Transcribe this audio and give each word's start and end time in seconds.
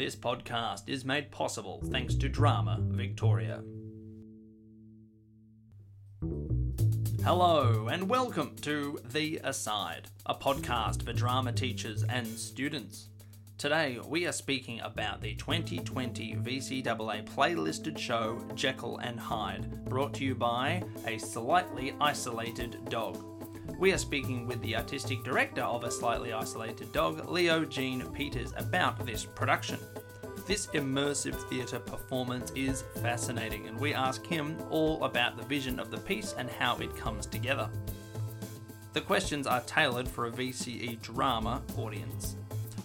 This 0.00 0.16
podcast 0.16 0.88
is 0.88 1.04
made 1.04 1.30
possible 1.30 1.82
thanks 1.90 2.14
to 2.14 2.28
Drama 2.30 2.78
Victoria. 2.80 3.62
Hello, 7.22 7.88
and 7.88 8.08
welcome 8.08 8.56
to 8.62 8.98
The 9.12 9.38
Aside, 9.44 10.08
a 10.24 10.34
podcast 10.34 11.02
for 11.02 11.12
drama 11.12 11.52
teachers 11.52 12.02
and 12.02 12.26
students. 12.26 13.10
Today, 13.58 13.98
we 14.08 14.24
are 14.24 14.32
speaking 14.32 14.80
about 14.80 15.20
the 15.20 15.34
2020 15.34 16.36
VCAA 16.36 17.28
playlisted 17.28 17.98
show 17.98 18.38
Jekyll 18.54 18.96
and 19.00 19.20
Hyde, 19.20 19.84
brought 19.84 20.14
to 20.14 20.24
you 20.24 20.34
by 20.34 20.82
A 21.06 21.18
Slightly 21.18 21.94
Isolated 22.00 22.88
Dog. 22.88 23.39
We 23.78 23.92
are 23.92 23.98
speaking 23.98 24.46
with 24.46 24.60
the 24.62 24.76
artistic 24.76 25.22
director 25.24 25.62
of 25.62 25.84
A 25.84 25.90
Slightly 25.90 26.32
Isolated 26.32 26.92
Dog, 26.92 27.28
Leo 27.28 27.64
Gene 27.64 28.02
Peters, 28.12 28.52
about 28.56 29.04
this 29.06 29.24
production. 29.24 29.78
This 30.46 30.66
immersive 30.68 31.34
theatre 31.48 31.78
performance 31.78 32.52
is 32.54 32.84
fascinating, 33.02 33.68
and 33.68 33.78
we 33.78 33.94
ask 33.94 34.26
him 34.26 34.56
all 34.70 35.04
about 35.04 35.36
the 35.36 35.44
vision 35.44 35.78
of 35.78 35.90
the 35.90 35.98
piece 35.98 36.34
and 36.36 36.50
how 36.50 36.76
it 36.76 36.96
comes 36.96 37.26
together. 37.26 37.70
The 38.92 39.00
questions 39.00 39.46
are 39.46 39.60
tailored 39.62 40.08
for 40.08 40.26
a 40.26 40.30
VCE 40.30 41.00
drama 41.00 41.62
audience. 41.78 42.36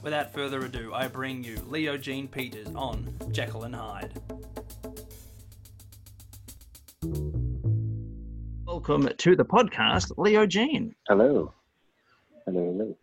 Without 0.03 0.33
further 0.33 0.65
ado, 0.65 0.93
I 0.93 1.07
bring 1.07 1.43
you 1.43 1.57
Leo 1.67 1.97
Gene 1.97 2.27
Peters 2.27 2.73
on 2.75 3.13
Jekyll 3.31 3.63
and 3.63 3.75
Hyde. 3.75 4.21
Welcome 8.87 9.09
to 9.17 9.35
the 9.35 9.43
podcast, 9.43 10.11
Leo 10.15 10.45
Gene. 10.45 10.93
Hello. 11.07 11.51
Hello, 12.45 12.71
hello. 12.71 12.95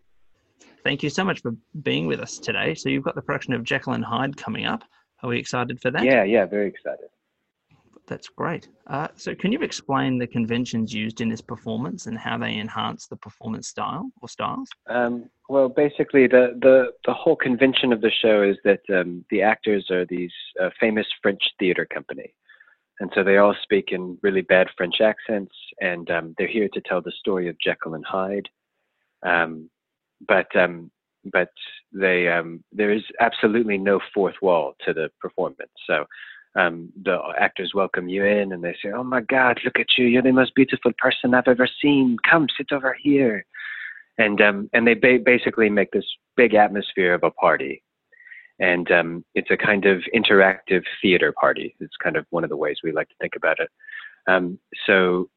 Thank 0.85 1.03
you 1.03 1.11
so 1.11 1.25
much 1.25 1.43
for 1.43 1.57
being 1.83 2.07
with 2.07 2.21
us 2.21 2.39
today. 2.39 2.77
So 2.77 2.89
you've 2.89 3.03
got 3.03 3.17
the 3.17 3.23
production 3.23 3.53
of 3.53 3.65
Jekyll 3.65 3.95
and 3.95 4.05
Hyde 4.05 4.37
coming 4.37 4.65
up. 4.65 4.85
Are 5.25 5.29
we 5.29 5.41
excited 5.41 5.81
for 5.81 5.91
that? 5.91 6.05
Yeah, 6.05 6.23
yeah, 6.23 6.47
very 6.47 6.69
excited. 6.69 7.09
That's 8.07 8.29
great. 8.29 8.69
Uh, 8.87 9.09
so 9.17 9.35
can 9.35 9.51
you 9.51 9.59
explain 9.63 10.19
the 10.19 10.27
conventions 10.29 10.95
used 10.95 11.21
in 11.21 11.29
this 11.29 11.41
performance 11.41 12.07
and 12.07 12.17
how 12.17 12.39
they 12.39 12.59
enhance 12.59 13.09
the 13.09 13.17
performance 13.17 13.67
style 13.67 14.09
or 14.23 14.29
styles? 14.29 14.69
Um, 14.89 15.29
well, 15.49 15.69
basically, 15.69 16.29
the, 16.29 16.57
the, 16.63 16.93
the 17.07 17.13
whole 17.13 17.35
convention 17.35 17.93
of 17.93 18.01
the 18.01 18.13
show 18.23 18.45
is 18.45 18.57
that 18.63 18.83
um, 18.97 19.25
the 19.31 19.43
actors 19.43 19.91
are 19.91 20.07
these 20.07 20.33
uh, 20.63 20.71
famous 20.79 21.09
French 21.21 21.43
theater 21.59 21.89
company. 21.93 22.35
And 23.01 23.11
so 23.15 23.25
they 23.25 23.39
all 23.39 23.55
speak 23.63 23.87
in 23.91 24.19
really 24.23 24.43
bad 24.43 24.69
French 24.77 25.01
accents, 25.01 25.55
and 25.81 26.11
um, 26.11 26.35
they're 26.39 26.47
here 26.47 26.69
to 26.73 26.81
tell 26.83 27.01
the 27.01 27.13
story 27.19 27.49
of 27.49 27.57
Jekyll 27.59 27.95
and 27.95 28.05
Hyde. 28.05 28.49
Um, 29.25 29.71
but 30.29 30.55
um, 30.57 30.91
but 31.33 31.51
they 31.93 32.29
um, 32.29 32.63
there 32.73 32.93
is 32.93 33.03
absolutely 33.21 33.79
no 33.79 34.01
fourth 34.15 34.37
wall 34.43 34.75
to 34.85 34.93
the 34.93 35.11
performance. 35.21 35.71
So 35.87 36.05
um, 36.55 36.93
the 37.03 37.19
actors 37.39 37.73
welcome 37.75 38.09
you 38.09 38.25
in, 38.25 38.53
and 38.53 38.63
they 38.63 38.77
say, 38.83 38.91
"Oh 38.95 39.05
my 39.05 39.21
God, 39.23 39.61
look 39.65 39.79
at 39.79 39.97
you! 39.97 40.07
You're 40.07 40.23
the 40.23 40.33
most 40.33 40.55
beautiful 40.55 40.93
person 40.99 41.35
I've 41.35 41.49
ever 41.49 41.69
seen. 41.81 42.17
Come 42.29 42.47
sit 42.57 42.73
over 42.73 42.97
here." 43.01 43.45
And 44.19 44.41
um, 44.41 44.69
and 44.73 44.87
they 44.87 44.95
ba- 44.95 45.21
basically 45.25 45.71
make 45.71 45.91
this 45.93 46.07
big 46.37 46.55
atmosphere 46.55 47.15
of 47.15 47.23
a 47.23 47.31
party, 47.31 47.83
and 48.59 48.91
um, 48.91 49.25
it's 49.35 49.51
a 49.51 49.57
kind 49.57 49.87
of 49.87 50.03
interactive 50.15 50.83
theater 51.01 51.33
party. 51.33 51.75
It's 51.81 51.97
kind 52.03 52.17
of 52.17 52.27
one 52.31 52.45
of 52.45 52.51
the 52.51 52.57
ways 52.57 52.79
we 52.83 52.93
like 52.93 53.09
to 53.09 53.15
think 53.21 53.35
about 53.37 53.59
it. 53.61 53.71
Um, 54.29 54.59
so 54.87 55.29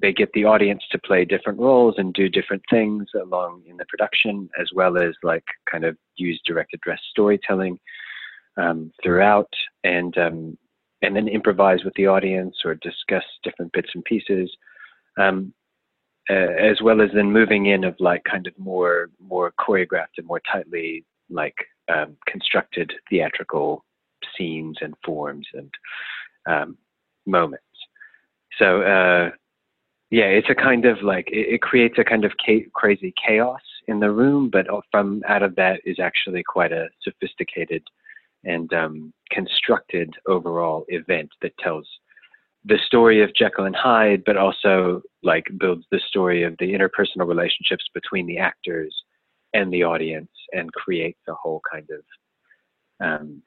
they 0.00 0.12
get 0.12 0.32
the 0.32 0.44
audience 0.44 0.82
to 0.90 0.98
play 0.98 1.24
different 1.24 1.58
roles 1.58 1.94
and 1.98 2.14
do 2.14 2.28
different 2.28 2.62
things 2.70 3.06
along 3.20 3.62
in 3.66 3.76
the 3.76 3.84
production, 3.86 4.48
as 4.60 4.68
well 4.74 4.96
as 4.96 5.14
like 5.22 5.44
kind 5.70 5.84
of 5.84 5.96
use 6.16 6.40
direct 6.46 6.74
address 6.74 7.00
storytelling 7.10 7.78
um, 8.56 8.90
throughout, 9.02 9.50
and 9.84 10.16
um, 10.18 10.56
and 11.02 11.14
then 11.14 11.28
improvise 11.28 11.84
with 11.84 11.94
the 11.94 12.06
audience 12.06 12.56
or 12.64 12.74
discuss 12.76 13.24
different 13.42 13.72
bits 13.72 13.90
and 13.94 14.04
pieces, 14.04 14.50
um, 15.18 15.52
uh, 16.28 16.34
as 16.34 16.80
well 16.82 17.00
as 17.00 17.10
then 17.14 17.30
moving 17.30 17.66
in 17.66 17.84
of 17.84 17.94
like 18.00 18.24
kind 18.24 18.46
of 18.46 18.58
more 18.58 19.10
more 19.20 19.52
choreographed 19.60 20.18
and 20.18 20.26
more 20.26 20.40
tightly 20.50 21.04
like 21.28 21.54
um, 21.88 22.16
constructed 22.26 22.92
theatrical 23.08 23.84
scenes 24.36 24.76
and 24.80 24.94
forms 25.04 25.46
and 25.54 25.70
um, 26.48 26.78
moments. 27.26 27.64
So. 28.58 28.82
Uh, 28.82 29.30
yeah, 30.12 30.24
it's 30.24 30.50
a 30.50 30.56
kind 30.56 30.86
of 30.86 31.02
like 31.02 31.28
it, 31.28 31.54
it 31.54 31.62
creates 31.62 31.96
a 31.96 32.04
kind 32.04 32.24
of 32.24 32.32
ca- 32.44 32.66
crazy 32.74 33.14
chaos 33.24 33.60
in 33.86 34.00
the 34.00 34.10
room, 34.10 34.50
but 34.50 34.66
from 34.90 35.22
out 35.28 35.42
of 35.42 35.54
that 35.54 35.80
is 35.84 35.98
actually 36.00 36.42
quite 36.42 36.72
a 36.72 36.88
sophisticated 37.02 37.82
and 38.44 38.72
um, 38.72 39.12
constructed 39.30 40.14
overall 40.26 40.84
event 40.88 41.30
that 41.42 41.56
tells 41.58 41.86
the 42.64 42.78
story 42.86 43.22
of 43.22 43.34
Jekyll 43.34 43.64
and 43.64 43.76
Hyde, 43.76 44.22
but 44.26 44.36
also 44.36 45.02
like 45.22 45.44
builds 45.58 45.84
the 45.90 46.00
story 46.08 46.42
of 46.42 46.56
the 46.58 46.72
interpersonal 46.72 47.28
relationships 47.28 47.84
between 47.94 48.26
the 48.26 48.38
actors 48.38 48.94
and 49.54 49.72
the 49.72 49.84
audience, 49.84 50.30
and 50.52 50.72
creates 50.72 51.20
a 51.28 51.34
whole 51.34 51.60
kind 51.70 51.88
of 51.90 53.06
um, 53.06 53.42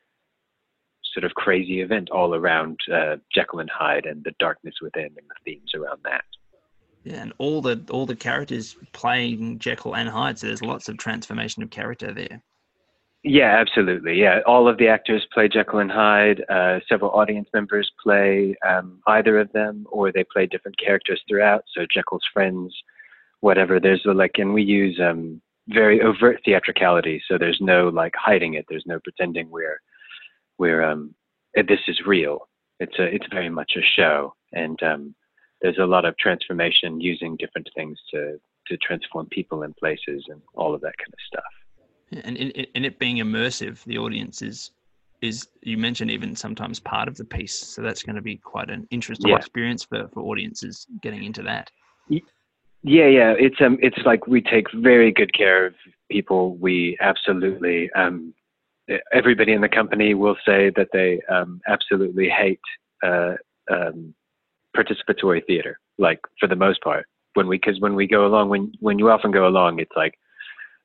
sort 1.13 1.23
of 1.23 1.33
crazy 1.35 1.81
event 1.81 2.09
all 2.09 2.35
around 2.35 2.79
uh, 2.93 3.17
Jekyll 3.33 3.59
and 3.59 3.69
Hyde 3.69 4.05
and 4.05 4.23
the 4.23 4.33
darkness 4.39 4.75
within 4.81 5.05
and 5.05 5.15
the 5.15 5.35
themes 5.45 5.71
around 5.75 5.99
that. 6.03 6.23
Yeah, 7.03 7.21
and 7.21 7.33
all 7.37 7.61
the 7.61 7.83
all 7.89 8.05
the 8.05 8.15
characters 8.15 8.77
playing 8.93 9.59
Jekyll 9.59 9.95
and 9.95 10.09
Hyde, 10.09 10.39
so 10.39 10.47
there's 10.47 10.61
lots 10.61 10.87
of 10.87 10.97
transformation 10.97 11.61
of 11.61 11.69
character 11.69 12.13
there. 12.13 12.41
Yeah, 13.23 13.57
absolutely. 13.57 14.19
Yeah, 14.19 14.39
all 14.45 14.67
of 14.67 14.77
the 14.77 14.89
actors 14.89 15.25
play 15.33 15.47
Jekyll 15.47 15.79
and 15.79 15.91
Hyde. 15.91 16.43
Uh, 16.49 16.79
several 16.89 17.11
audience 17.11 17.47
members 17.53 17.89
play 18.01 18.55
um, 18.67 18.99
either 19.07 19.39
of 19.39 19.51
them, 19.53 19.85
or 19.89 20.11
they 20.11 20.25
play 20.25 20.45
different 20.45 20.77
characters 20.77 21.21
throughout. 21.27 21.63
So 21.73 21.85
Jekyll's 21.93 22.25
friends, 22.33 22.75
whatever. 23.39 23.79
There's 23.79 24.05
a, 24.05 24.13
like, 24.13 24.35
and 24.39 24.53
we 24.53 24.63
use 24.63 24.99
um, 25.01 25.41
very 25.67 26.01
overt 26.01 26.41
theatricality. 26.43 27.21
So 27.27 27.37
there's 27.37 27.59
no 27.61 27.89
like 27.89 28.13
hiding 28.15 28.55
it. 28.55 28.65
There's 28.69 28.85
no 28.85 28.99
pretending 28.99 29.49
we're 29.49 29.79
we're 30.57 30.83
um, 30.83 31.15
this 31.55 31.79
is 31.87 31.99
real. 32.05 32.47
It's 32.79 32.97
a 32.99 33.03
it's 33.03 33.27
very 33.31 33.49
much 33.49 33.73
a 33.77 33.81
show, 33.95 34.33
and 34.51 34.81
um, 34.83 35.15
there's 35.61 35.77
a 35.77 35.85
lot 35.85 36.05
of 36.05 36.17
transformation 36.17 36.99
using 36.99 37.37
different 37.37 37.69
things 37.75 37.97
to 38.11 38.39
to 38.67 38.77
transform 38.77 39.27
people 39.27 39.63
and 39.63 39.75
places 39.75 40.23
and 40.29 40.41
all 40.53 40.73
of 40.73 40.81
that 40.81 40.97
kind 40.97 41.13
of 41.13 41.19
stuff. 41.27 42.23
And 42.25 42.37
in, 42.37 42.51
in 42.51 42.85
it 42.85 42.99
being 42.99 43.17
immersive, 43.17 43.83
the 43.85 43.97
audience 43.97 44.41
is 44.41 44.71
is 45.21 45.47
you 45.61 45.77
mentioned 45.77 46.11
even 46.11 46.35
sometimes 46.35 46.81
part 46.81 47.07
of 47.07 47.15
the 47.15 47.23
piece, 47.23 47.57
so 47.57 47.81
that's 47.81 48.03
going 48.03 48.17
to 48.17 48.21
be 48.21 48.35
quite 48.35 48.69
an 48.69 48.85
interesting 48.91 49.31
yeah. 49.31 49.37
experience 49.37 49.83
for 49.83 50.07
for 50.13 50.21
audiences 50.23 50.85
getting 51.01 51.23
into 51.23 51.41
that. 51.43 51.71
Yeah, 52.83 53.07
yeah, 53.07 53.33
it's 53.37 53.55
um, 53.61 53.77
it's 53.81 53.97
like 54.05 54.27
we 54.27 54.41
take 54.41 54.67
very 54.73 55.11
good 55.11 55.33
care 55.33 55.65
of 55.65 55.73
people. 56.11 56.57
We 56.57 56.97
absolutely 56.99 57.89
um, 57.93 58.33
everybody 59.13 59.53
in 59.53 59.61
the 59.61 59.69
company 59.69 60.13
will 60.13 60.35
say 60.45 60.69
that 60.75 60.89
they 60.91 61.21
um, 61.29 61.61
absolutely 61.67 62.27
hate 62.29 62.59
uh, 63.01 63.35
um, 63.71 64.13
participatory 64.75 65.45
theater, 65.45 65.79
like 65.97 66.19
for 66.39 66.47
the 66.47 66.57
most 66.57 66.81
part. 66.83 67.05
When 67.35 67.47
we, 67.47 67.57
because 67.57 67.79
when 67.79 67.95
we 67.95 68.05
go 68.05 68.25
along, 68.25 68.49
when 68.49 68.73
when 68.81 68.99
you 68.99 69.09
often 69.09 69.31
go 69.31 69.47
along, 69.47 69.79
it's 69.79 69.95
like 69.95 70.15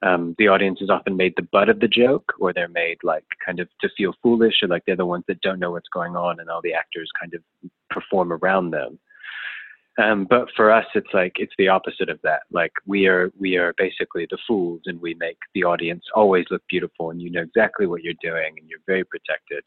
um, 0.03 0.36
the 0.38 0.47
audience 0.47 0.80
is 0.80 0.91
often 0.91 1.16
made 1.16 1.34
the 1.36 1.48
butt 1.50 1.69
of 1.69 1.80
the 1.80 1.88
joke, 1.88 2.32
or 2.38 2.53
they're 2.53 2.69
made 2.69 2.98
like 3.03 3.25
kind 3.44 3.59
of 3.59 3.69
to 3.80 3.88
feel 3.97 4.15
foolish, 4.22 4.62
or 4.62 4.69
like 4.69 4.84
they're 4.86 4.94
the 4.94 5.04
ones 5.04 5.25
that 5.26 5.41
don't 5.41 5.59
know 5.59 5.72
what's 5.72 5.88
going 5.92 6.15
on, 6.15 6.38
and 6.38 6.48
all 6.48 6.62
the 6.62 6.75
actors 6.75 7.10
kind 7.20 7.34
of 7.34 7.42
perform 7.91 8.32
around 8.32 8.70
them. 8.70 9.00
Um, 9.98 10.26
but 10.31 10.48
for 10.54 10.70
us, 10.70 10.86
it's 10.94 11.12
like 11.12 11.32
it's 11.36 11.53
the 11.59 11.69
opposite 11.69 12.09
of 12.09 12.20
that. 12.22 12.42
Like 12.53 12.72
we 12.86 13.06
are 13.09 13.32
we 13.38 13.56
are 13.56 13.75
basically 13.76 14.26
the 14.31 14.38
fools, 14.47 14.82
and 14.86 15.00
we 15.00 15.14
make 15.14 15.38
the 15.54 15.64
audience 15.64 16.04
always 16.14 16.47
look 16.50 16.62
beautiful, 16.68 17.10
and 17.10 17.21
you 17.21 17.30
know 17.30 17.42
exactly 17.42 17.86
what 17.86 18.03
you're 18.03 18.15
doing, 18.22 18.54
and 18.59 18.68
you're 18.68 18.78
very 18.86 19.04
protected 19.04 19.65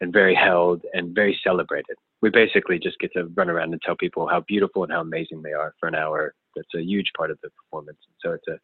and 0.00 0.12
very 0.12 0.34
held 0.34 0.82
and 0.94 1.14
very 1.14 1.38
celebrated. 1.44 1.96
We 2.22 2.30
basically 2.30 2.78
just 2.78 2.98
get 2.98 3.12
to 3.14 3.24
run 3.36 3.50
around 3.50 3.72
and 3.72 3.82
tell 3.82 3.96
people 3.96 4.28
how 4.28 4.40
beautiful 4.46 4.84
and 4.84 4.92
how 4.92 5.00
amazing 5.00 5.42
they 5.42 5.52
are 5.52 5.74
for 5.80 5.88
an 5.88 5.94
hour. 5.94 6.34
That's 6.54 6.74
a 6.76 6.82
huge 6.82 7.10
part 7.16 7.30
of 7.30 7.38
the 7.42 7.50
performance. 7.50 7.98
So 8.20 8.32
it's 8.32 8.46
a, 8.48 8.58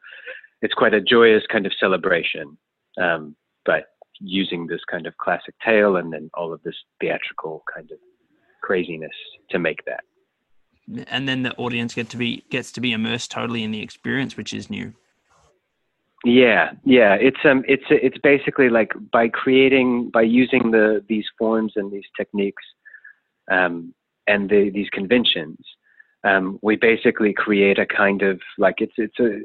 it's 0.62 0.74
quite 0.74 0.94
a 0.94 1.00
joyous 1.00 1.44
kind 1.50 1.64
of 1.64 1.72
celebration, 1.78 2.58
um, 3.00 3.36
but 3.64 3.86
using 4.20 4.66
this 4.66 4.80
kind 4.90 5.06
of 5.06 5.16
classic 5.16 5.54
tale 5.64 5.96
and 5.96 6.12
then 6.12 6.28
all 6.34 6.52
of 6.52 6.60
this 6.64 6.74
theatrical 7.00 7.62
kind 7.72 7.90
of 7.92 7.98
craziness 8.62 9.10
to 9.50 9.60
make 9.60 9.84
that. 9.86 10.02
And 11.06 11.28
then 11.28 11.42
the 11.42 11.54
audience 11.56 11.94
get 11.94 12.08
to 12.10 12.16
be 12.16 12.44
gets 12.50 12.72
to 12.72 12.80
be 12.80 12.92
immersed 12.92 13.30
totally 13.30 13.62
in 13.62 13.70
the 13.70 13.82
experience, 13.82 14.36
which 14.36 14.52
is 14.52 14.70
new. 14.70 14.94
Yeah, 16.24 16.72
yeah. 16.84 17.14
It's 17.14 17.38
um, 17.44 17.64
it's 17.68 17.84
it's 17.90 18.18
basically 18.18 18.68
like 18.70 18.92
by 19.12 19.28
creating 19.28 20.10
by 20.10 20.22
using 20.22 20.70
the 20.70 21.04
these 21.08 21.26
forms 21.38 21.74
and 21.76 21.92
these 21.92 22.06
techniques, 22.16 22.62
um, 23.50 23.94
and 24.26 24.48
the, 24.50 24.70
these 24.70 24.88
conventions, 24.90 25.58
um, 26.24 26.58
we 26.62 26.76
basically 26.76 27.32
create 27.32 27.78
a 27.78 27.86
kind 27.86 28.22
of 28.22 28.40
like 28.58 28.76
it's 28.78 28.94
it's 28.96 29.18
a 29.20 29.38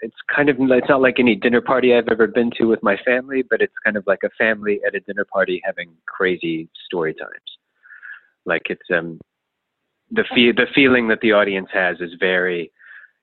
it's 0.00 0.16
kind 0.34 0.50
of 0.50 0.56
it's 0.60 0.88
not 0.88 1.00
like 1.00 1.18
any 1.18 1.34
dinner 1.34 1.62
party 1.62 1.94
I've 1.94 2.08
ever 2.08 2.26
been 2.26 2.50
to 2.58 2.64
with 2.64 2.82
my 2.82 2.98
family, 3.04 3.42
but 3.48 3.62
it's 3.62 3.74
kind 3.84 3.96
of 3.96 4.04
like 4.06 4.20
a 4.22 4.30
family 4.36 4.80
at 4.86 4.94
a 4.94 5.00
dinner 5.00 5.24
party 5.24 5.62
having 5.64 5.92
crazy 6.06 6.68
story 6.84 7.14
times. 7.14 7.30
Like 8.44 8.62
it's 8.68 8.90
um 8.94 9.18
the 10.14 10.24
fe- 10.34 10.52
the 10.52 10.66
feeling 10.74 11.08
that 11.08 11.20
the 11.20 11.32
audience 11.32 11.68
has 11.72 12.00
is 12.00 12.12
very 12.18 12.70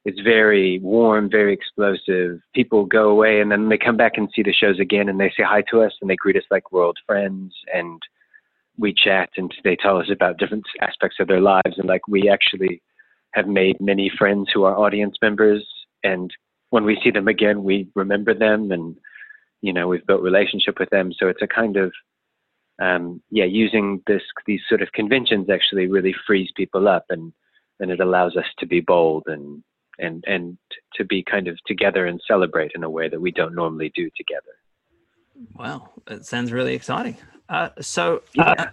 it's 0.04 0.20
very 0.22 0.80
warm, 0.80 1.30
very 1.30 1.54
explosive. 1.54 2.40
People 2.56 2.86
go 2.86 3.10
away 3.10 3.40
and 3.40 3.52
then 3.52 3.70
they 3.70 3.78
come 3.78 3.98
back 3.98 4.14
and 4.16 4.30
see 4.36 4.42
the 4.42 4.52
shows 4.52 4.80
again 4.80 5.08
and 5.10 5.20
they 5.20 5.30
say 5.38 5.44
hi 5.44 5.62
to 5.70 5.82
us 5.84 5.94
and 6.02 6.10
they 6.10 6.16
greet 6.16 6.36
us 6.36 6.44
like 6.50 6.72
we're 6.72 6.84
old 6.84 6.98
friends 7.06 7.54
and 7.72 8.02
we 8.78 8.94
chat 8.94 9.30
and 9.38 9.54
they 9.64 9.76
tell 9.76 9.98
us 9.98 10.10
about 10.12 10.40
different 10.40 10.66
aspects 10.82 11.18
of 11.20 11.28
their 11.28 11.40
lives 11.40 11.78
and 11.78 11.88
like 11.88 12.08
we 12.08 12.30
actually 12.30 12.82
have 13.34 13.48
made 13.48 13.80
many 13.80 14.12
friends 14.18 14.50
who 14.52 14.64
are 14.64 14.78
audience 14.78 15.16
members 15.22 15.64
and 16.04 16.32
when 16.72 16.84
we 16.84 17.00
see 17.04 17.12
them 17.12 17.28
again 17.28 17.64
we 17.64 17.88
remember 17.96 18.34
them 18.34 18.72
and 18.72 18.96
you 19.62 19.72
know 19.72 19.88
we've 19.88 20.08
built 20.08 20.22
relationship 20.22 20.80
with 20.80 20.90
them 20.90 21.12
so 21.18 21.28
it's 21.28 21.44
a 21.44 21.48
kind 21.48 21.78
of 21.78 21.92
um, 22.82 23.22
yeah 23.30 23.46
using 23.46 24.02
this 24.08 24.22
these 24.46 24.62
sort 24.68 24.82
of 24.82 24.92
conventions 24.92 25.50
actually 25.50 25.88
really 25.88 26.16
frees 26.28 26.50
people 26.56 26.88
up 26.88 27.06
and 27.10 27.32
and 27.80 27.92
it 27.92 28.00
allows 28.00 28.36
us 28.36 28.46
to 28.60 28.66
be 28.66 28.82
bold 28.82 29.24
and 29.28 29.64
and 30.00 30.24
and 30.28 30.58
to 30.96 31.06
be 31.06 31.24
kind 31.24 31.48
of 31.48 31.58
together 31.66 32.08
and 32.08 32.20
celebrate 32.28 32.72
in 32.76 32.84
a 32.84 32.90
way 32.90 33.08
that 33.08 33.22
we 33.22 33.32
don't 33.32 33.56
normally 33.56 33.92
do 33.96 34.10
together. 34.18 34.54
Wow 35.56 35.90
it 36.08 36.26
sounds 36.26 36.52
really 36.52 36.76
exciting. 36.76 37.18
Uh, 37.50 37.70
so, 37.82 38.22
uh, 38.40 38.68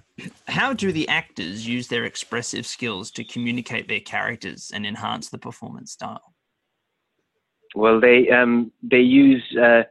how 0.46 0.72
do 0.72 0.92
the 0.92 1.08
actors 1.08 1.66
use 1.66 1.88
their 1.88 2.04
expressive 2.04 2.64
skills 2.64 3.10
to 3.10 3.24
communicate 3.24 3.88
their 3.88 3.98
characters 3.98 4.70
and 4.72 4.86
enhance 4.86 5.30
the 5.30 5.38
performance 5.38 5.90
style? 5.90 6.32
Well, 7.74 8.00
they 8.00 8.30
um, 8.30 8.70
they 8.82 9.00
use 9.00 9.42
uh, 9.60 9.82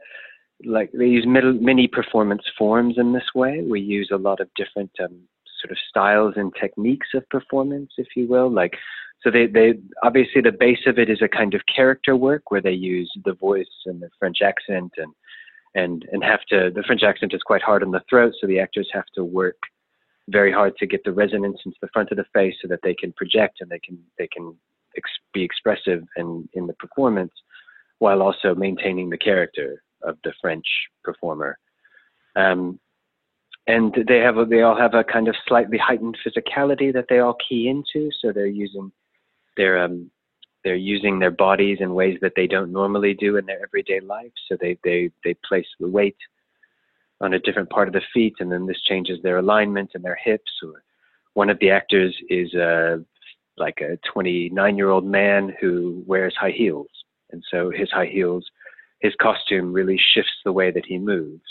like 0.64 0.90
they 0.92 1.06
use 1.06 1.24
many 1.26 1.86
performance 1.86 2.42
forms 2.56 2.96
in 2.98 3.12
this 3.12 3.34
way. 3.34 3.62
We 3.62 3.80
use 3.80 4.10
a 4.12 4.16
lot 4.16 4.40
of 4.40 4.48
different 4.56 4.90
um, 5.00 5.20
sort 5.60 5.70
of 5.70 5.78
styles 5.88 6.34
and 6.36 6.52
techniques 6.60 7.08
of 7.14 7.28
performance, 7.28 7.92
if 7.98 8.08
you 8.16 8.26
will. 8.26 8.50
Like, 8.50 8.74
so 9.22 9.30
they 9.30 9.46
they 9.46 9.74
obviously 10.02 10.40
the 10.40 10.52
base 10.52 10.86
of 10.86 10.98
it 10.98 11.10
is 11.10 11.22
a 11.22 11.28
kind 11.28 11.54
of 11.54 11.62
character 11.74 12.16
work 12.16 12.50
where 12.50 12.62
they 12.62 12.72
use 12.72 13.10
the 13.24 13.34
voice 13.34 13.66
and 13.86 14.00
the 14.00 14.10
French 14.18 14.38
accent 14.42 14.92
and 14.96 15.12
and 15.74 16.04
and 16.12 16.24
have 16.24 16.40
to 16.50 16.70
the 16.74 16.82
French 16.82 17.02
accent 17.02 17.34
is 17.34 17.42
quite 17.42 17.62
hard 17.62 17.82
on 17.82 17.90
the 17.90 18.02
throat, 18.08 18.32
so 18.40 18.46
the 18.46 18.60
actors 18.60 18.88
have 18.92 19.06
to 19.14 19.24
work 19.24 19.58
very 20.28 20.52
hard 20.52 20.76
to 20.76 20.86
get 20.86 21.02
the 21.04 21.12
resonance 21.12 21.58
into 21.64 21.78
the 21.80 21.88
front 21.92 22.10
of 22.10 22.18
the 22.18 22.24
face 22.34 22.54
so 22.60 22.68
that 22.68 22.80
they 22.82 22.94
can 22.94 23.12
project 23.12 23.58
and 23.60 23.70
they 23.70 23.78
can 23.78 23.98
they 24.18 24.28
can 24.28 24.54
ex- 24.96 25.10
be 25.32 25.42
expressive 25.42 26.02
in 26.16 26.48
in 26.54 26.66
the 26.66 26.74
performance 26.74 27.32
while 27.98 28.22
also 28.22 28.54
maintaining 28.54 29.10
the 29.10 29.18
character 29.18 29.82
of 30.02 30.16
the 30.24 30.32
French 30.40 30.66
performer. 31.02 31.58
Um, 32.36 32.78
and 33.66 33.94
they 34.08 34.18
have 34.18 34.38
a, 34.38 34.46
they 34.46 34.62
all 34.62 34.76
have 34.76 34.94
a 34.94 35.04
kind 35.04 35.28
of 35.28 35.36
slightly 35.46 35.76
heightened 35.76 36.16
physicality 36.26 36.92
that 36.92 37.06
they 37.08 37.18
all 37.18 37.36
key 37.46 37.68
into. 37.68 38.10
So 38.20 38.32
they're 38.32 38.46
using 38.46 38.90
their 39.56 39.84
um, 39.84 40.10
they're 40.64 40.74
using 40.74 41.18
their 41.18 41.30
bodies 41.30 41.78
in 41.80 41.94
ways 41.94 42.18
that 42.22 42.32
they 42.34 42.46
don't 42.46 42.72
normally 42.72 43.14
do 43.14 43.36
in 43.36 43.46
their 43.46 43.62
everyday 43.62 44.00
life. 44.00 44.32
So 44.48 44.56
they 44.58 44.78
they 44.84 45.10
they 45.22 45.34
place 45.46 45.66
the 45.78 45.88
weight 45.88 46.16
on 47.20 47.34
a 47.34 47.38
different 47.38 47.68
part 47.68 47.88
of 47.88 47.94
the 47.94 48.02
feet, 48.14 48.36
and 48.40 48.50
then 48.50 48.66
this 48.66 48.80
changes 48.82 49.18
their 49.22 49.38
alignment 49.38 49.90
and 49.94 50.02
their 50.04 50.18
hips. 50.22 50.50
Or 50.62 50.82
one 51.34 51.50
of 51.50 51.58
the 51.58 51.70
actors 51.70 52.16
is 52.30 52.54
a 52.54 53.04
like 53.58 53.80
a 53.80 53.98
29 54.10 54.76
year 54.76 54.88
old 54.88 55.04
man 55.04 55.54
who 55.60 56.02
wears 56.06 56.34
high 56.40 56.52
heels, 56.52 56.88
and 57.32 57.44
so 57.50 57.70
his 57.70 57.90
high 57.90 58.06
heels, 58.06 58.46
his 59.00 59.14
costume 59.20 59.72
really 59.72 60.00
shifts 60.12 60.32
the 60.44 60.52
way 60.52 60.70
that 60.70 60.86
he 60.86 60.98
moves. 60.98 61.42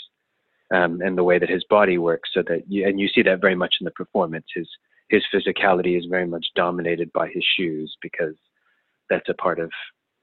Um, 0.70 1.00
and 1.00 1.16
the 1.16 1.24
way 1.24 1.38
that 1.38 1.48
his 1.48 1.64
body 1.70 1.96
works, 1.96 2.28
so 2.34 2.42
that 2.46 2.64
you, 2.68 2.86
and 2.86 3.00
you 3.00 3.08
see 3.08 3.22
that 3.22 3.40
very 3.40 3.54
much 3.54 3.76
in 3.80 3.86
the 3.86 3.90
performance. 3.92 4.44
His 4.54 4.68
his 5.08 5.22
physicality 5.32 5.96
is 5.98 6.04
very 6.04 6.26
much 6.26 6.46
dominated 6.54 7.10
by 7.14 7.28
his 7.28 7.44
shoes 7.56 7.96
because 8.02 8.34
that's 9.08 9.28
a 9.28 9.34
part 9.34 9.58
of 9.58 9.70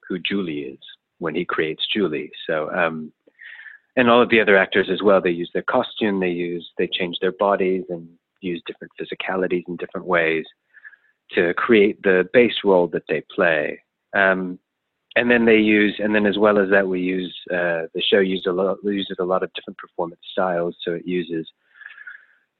who 0.08 0.18
Julie 0.18 0.60
is 0.60 0.78
when 1.18 1.34
he 1.34 1.44
creates 1.44 1.84
Julie. 1.92 2.30
So, 2.46 2.70
um, 2.72 3.12
and 3.96 4.10
all 4.10 4.22
of 4.22 4.28
the 4.28 4.40
other 4.40 4.56
actors 4.56 4.88
as 4.90 5.02
well, 5.02 5.20
they 5.20 5.30
use 5.30 5.50
their 5.52 5.62
costume, 5.62 6.20
they 6.20 6.28
use, 6.30 6.70
they 6.78 6.86
change 6.86 7.16
their 7.20 7.32
bodies 7.32 7.84
and 7.88 8.08
use 8.40 8.62
different 8.66 8.92
physicalities 9.00 9.64
in 9.66 9.76
different 9.76 10.06
ways 10.06 10.44
to 11.32 11.54
create 11.54 12.00
the 12.02 12.28
base 12.32 12.54
role 12.62 12.86
that 12.88 13.02
they 13.08 13.22
play. 13.34 13.80
Um, 14.14 14.58
and 15.16 15.30
then 15.30 15.46
they 15.46 15.56
use, 15.56 15.96
and 15.98 16.14
then 16.14 16.26
as 16.26 16.36
well 16.38 16.58
as 16.58 16.68
that, 16.70 16.86
we 16.86 17.00
use 17.00 17.34
uh, 17.50 17.88
the 17.94 18.02
show 18.02 18.20
uses 18.20 18.46
a 18.46 18.52
lot, 18.52 18.76
uses 18.84 19.16
a 19.18 19.24
lot 19.24 19.42
of 19.42 19.52
different 19.54 19.78
performance 19.78 20.20
styles. 20.30 20.76
So 20.84 20.92
it 20.92 21.06
uses 21.06 21.48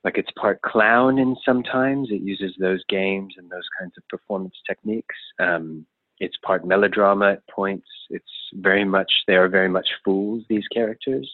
like 0.05 0.17
it's 0.17 0.31
part 0.41 0.63
clown 0.63 1.19
and 1.19 1.37
sometimes 1.45 2.09
it 2.11 2.23
uses 2.23 2.55
those 2.59 2.83
games 2.89 3.35
and 3.37 3.51
those 3.51 3.69
kinds 3.79 3.93
of 3.99 4.09
performance 4.09 4.55
techniques. 4.67 5.15
Um, 5.39 5.85
it's 6.19 6.37
part 6.39 6.67
melodrama 6.67 7.33
at 7.33 7.49
points. 7.49 7.89
It's 8.09 8.25
very 8.55 8.85
much 8.85 9.13
they 9.27 9.35
are 9.35 9.49
very 9.49 9.69
much 9.69 9.89
fools 10.03 10.45
these 10.49 10.67
characters, 10.69 11.31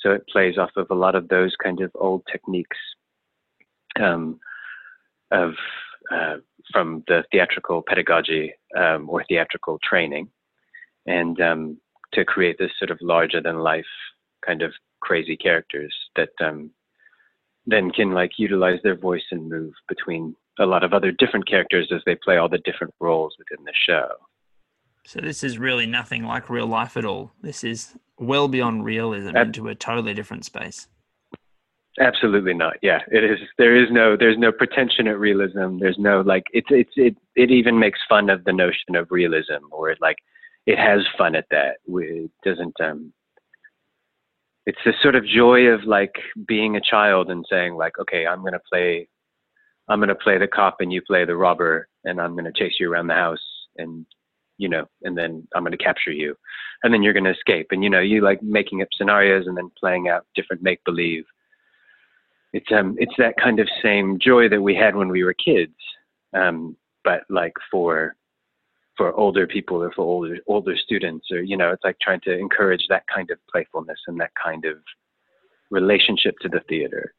so 0.00 0.10
it 0.10 0.26
plays 0.26 0.58
off 0.58 0.70
of 0.76 0.88
a 0.90 0.94
lot 0.94 1.14
of 1.14 1.28
those 1.28 1.54
kind 1.62 1.80
of 1.80 1.92
old 1.94 2.22
techniques 2.32 2.78
um, 4.00 4.40
of 5.30 5.52
uh, 6.10 6.36
from 6.72 7.04
the 7.08 7.24
theatrical 7.30 7.82
pedagogy 7.86 8.52
um, 8.76 9.08
or 9.08 9.24
theatrical 9.28 9.78
training, 9.82 10.28
and 11.06 11.40
um, 11.40 11.80
to 12.14 12.24
create 12.24 12.56
this 12.58 12.70
sort 12.78 12.90
of 12.90 12.98
larger 13.00 13.40
than 13.40 13.58
life 13.58 13.84
kind 14.44 14.62
of 14.62 14.72
crazy 15.00 15.36
characters 15.36 15.94
that 16.16 16.30
um, 16.44 16.70
then 17.66 17.90
can 17.90 18.12
like 18.12 18.32
utilize 18.38 18.78
their 18.82 18.96
voice 18.96 19.24
and 19.30 19.48
move 19.48 19.72
between 19.88 20.34
a 20.58 20.66
lot 20.66 20.84
of 20.84 20.92
other 20.92 21.12
different 21.12 21.48
characters 21.48 21.90
as 21.94 22.02
they 22.04 22.14
play 22.14 22.36
all 22.36 22.48
the 22.48 22.58
different 22.58 22.92
roles 23.00 23.34
within 23.38 23.64
the 23.64 23.72
show. 23.74 24.08
So 25.04 25.20
this 25.20 25.42
is 25.42 25.58
really 25.58 25.86
nothing 25.86 26.24
like 26.24 26.48
real 26.48 26.66
life 26.66 26.96
at 26.96 27.04
all. 27.04 27.32
This 27.40 27.64
is 27.64 27.94
well 28.18 28.48
beyond 28.48 28.84
realism 28.84 29.36
Ab- 29.36 29.48
into 29.48 29.68
a 29.68 29.74
totally 29.74 30.14
different 30.14 30.44
space. 30.44 30.86
Absolutely 32.00 32.54
not. 32.54 32.76
Yeah, 32.82 33.00
it 33.08 33.22
is. 33.22 33.38
There 33.58 33.76
is 33.76 33.88
no. 33.90 34.16
There's 34.16 34.38
no 34.38 34.50
pretension 34.50 35.06
at 35.08 35.18
realism. 35.18 35.78
There's 35.78 35.98
no 35.98 36.22
like. 36.22 36.44
It's 36.52 36.68
it's 36.70 36.92
it. 36.96 37.16
It 37.36 37.50
even 37.50 37.78
makes 37.78 38.00
fun 38.08 38.30
of 38.30 38.44
the 38.44 38.52
notion 38.52 38.96
of 38.96 39.10
realism, 39.10 39.66
or 39.70 39.90
it 39.90 39.98
like, 40.00 40.16
it 40.66 40.78
has 40.78 41.00
fun 41.18 41.34
at 41.34 41.46
that. 41.50 41.76
It 41.86 42.30
doesn't. 42.44 42.80
Um, 42.80 43.12
it's 44.64 44.78
this 44.86 44.94
sort 45.02 45.16
of 45.16 45.26
joy 45.26 45.66
of 45.66 45.84
like 45.84 46.14
being 46.46 46.76
a 46.76 46.80
child 46.80 47.30
and 47.30 47.44
saying 47.50 47.74
like, 47.74 47.98
okay, 47.98 48.26
I'm 48.26 48.42
gonna 48.42 48.60
play 48.70 49.08
I'm 49.88 50.00
to 50.00 50.14
play 50.14 50.38
the 50.38 50.46
cop 50.46 50.76
and 50.80 50.92
you 50.92 51.02
play 51.02 51.24
the 51.24 51.36
robber 51.36 51.88
and 52.04 52.20
I'm 52.20 52.36
to 52.36 52.52
chase 52.52 52.74
you 52.78 52.90
around 52.90 53.08
the 53.08 53.14
house 53.14 53.42
and 53.76 54.06
you 54.58 54.68
know 54.68 54.86
and 55.02 55.16
then 55.16 55.46
I'm 55.54 55.62
going 55.62 55.76
to 55.76 55.84
capture 55.84 56.12
you 56.12 56.36
and 56.82 56.92
then 56.92 57.02
you're 57.02 57.12
going 57.12 57.24
to 57.24 57.30
escape 57.30 57.68
and 57.70 57.82
you 57.82 57.90
know 57.90 58.00
you 58.00 58.22
like 58.22 58.42
making 58.42 58.82
up 58.82 58.88
scenarios 58.92 59.46
and 59.46 59.56
then 59.56 59.70
playing 59.78 60.08
out 60.08 60.26
different 60.34 60.62
make 60.62 60.82
believe 60.84 61.24
it's 62.52 62.70
um 62.72 62.94
it's 62.98 63.14
that 63.18 63.34
kind 63.42 63.60
of 63.60 63.68
same 63.82 64.18
joy 64.18 64.48
that 64.48 64.60
we 64.60 64.74
had 64.74 64.94
when 64.94 65.08
we 65.08 65.24
were 65.24 65.34
kids 65.34 65.74
um 66.34 66.76
but 67.04 67.22
like 67.28 67.54
for 67.70 68.16
for 68.96 69.12
older 69.14 69.46
people 69.46 69.82
or 69.82 69.92
for 69.92 70.02
older 70.02 70.38
older 70.46 70.76
students 70.76 71.26
or 71.30 71.40
you 71.42 71.56
know 71.56 71.70
it's 71.70 71.84
like 71.84 71.96
trying 72.00 72.20
to 72.20 72.36
encourage 72.36 72.84
that 72.88 73.04
kind 73.12 73.30
of 73.30 73.38
playfulness 73.50 73.98
and 74.06 74.20
that 74.20 74.32
kind 74.42 74.64
of 74.64 74.76
relationship 75.70 76.34
to 76.40 76.48
the 76.48 76.60
theater 76.68 77.14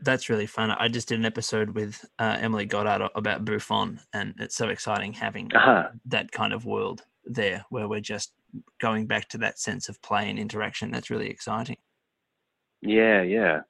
that's 0.00 0.28
really 0.28 0.46
fun. 0.46 0.70
I 0.70 0.88
just 0.88 1.08
did 1.08 1.18
an 1.18 1.24
episode 1.24 1.70
with 1.70 2.04
uh, 2.18 2.38
Emily 2.40 2.64
Goddard 2.64 3.10
about 3.14 3.44
Bouffon, 3.44 4.00
and 4.12 4.34
it's 4.38 4.54
so 4.54 4.68
exciting 4.68 5.12
having 5.12 5.50
uh-huh. 5.54 5.88
that 6.06 6.30
kind 6.32 6.52
of 6.52 6.64
world 6.64 7.02
there 7.24 7.64
where 7.70 7.88
we're 7.88 8.00
just 8.00 8.32
going 8.80 9.06
back 9.06 9.28
to 9.30 9.38
that 9.38 9.58
sense 9.58 9.88
of 9.88 10.00
play 10.02 10.28
and 10.28 10.38
interaction. 10.38 10.90
That's 10.90 11.10
really 11.10 11.28
exciting. 11.28 11.76
Yeah, 12.80 13.22
yeah. 13.22 13.60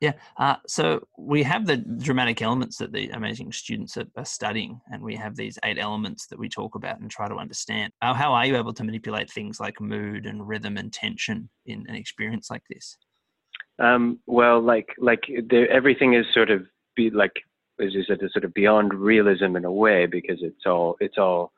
Yeah. 0.00 0.12
Uh, 0.36 0.56
so 0.66 1.00
we 1.16 1.42
have 1.42 1.66
the 1.66 1.76
dramatic 1.76 2.40
elements 2.40 2.76
that 2.78 2.92
the 2.92 3.08
amazing 3.10 3.50
students 3.52 3.96
are, 3.96 4.06
are, 4.16 4.24
studying, 4.24 4.80
and 4.92 5.02
we 5.02 5.16
have 5.16 5.34
these 5.34 5.58
eight 5.64 5.78
elements 5.78 6.26
that 6.28 6.38
we 6.38 6.48
talk 6.48 6.76
about 6.76 7.00
and 7.00 7.10
try 7.10 7.28
to 7.28 7.34
understand. 7.34 7.92
Uh, 8.00 8.14
how 8.14 8.32
are 8.32 8.46
you 8.46 8.56
able 8.56 8.72
to 8.74 8.84
manipulate 8.84 9.28
things 9.28 9.58
like 9.58 9.80
mood 9.80 10.24
and 10.24 10.46
rhythm 10.46 10.76
and 10.76 10.92
tension 10.92 11.48
in 11.66 11.84
an 11.88 11.96
experience 11.96 12.48
like 12.48 12.62
this? 12.70 12.96
Um, 13.80 14.20
well, 14.26 14.60
like 14.60 14.88
like 14.98 15.24
everything 15.52 16.14
is 16.14 16.26
sort 16.32 16.50
of 16.50 16.64
be 16.94 17.10
like 17.10 17.32
as 17.80 17.94
you 17.94 18.02
said, 18.04 18.18
sort 18.32 18.44
of 18.44 18.54
beyond 18.54 18.92
realism 18.94 19.56
in 19.56 19.64
a 19.64 19.72
way 19.72 20.06
because 20.06 20.38
it's 20.42 20.66
all 20.66 20.96
it's 21.00 21.18
all 21.18 21.52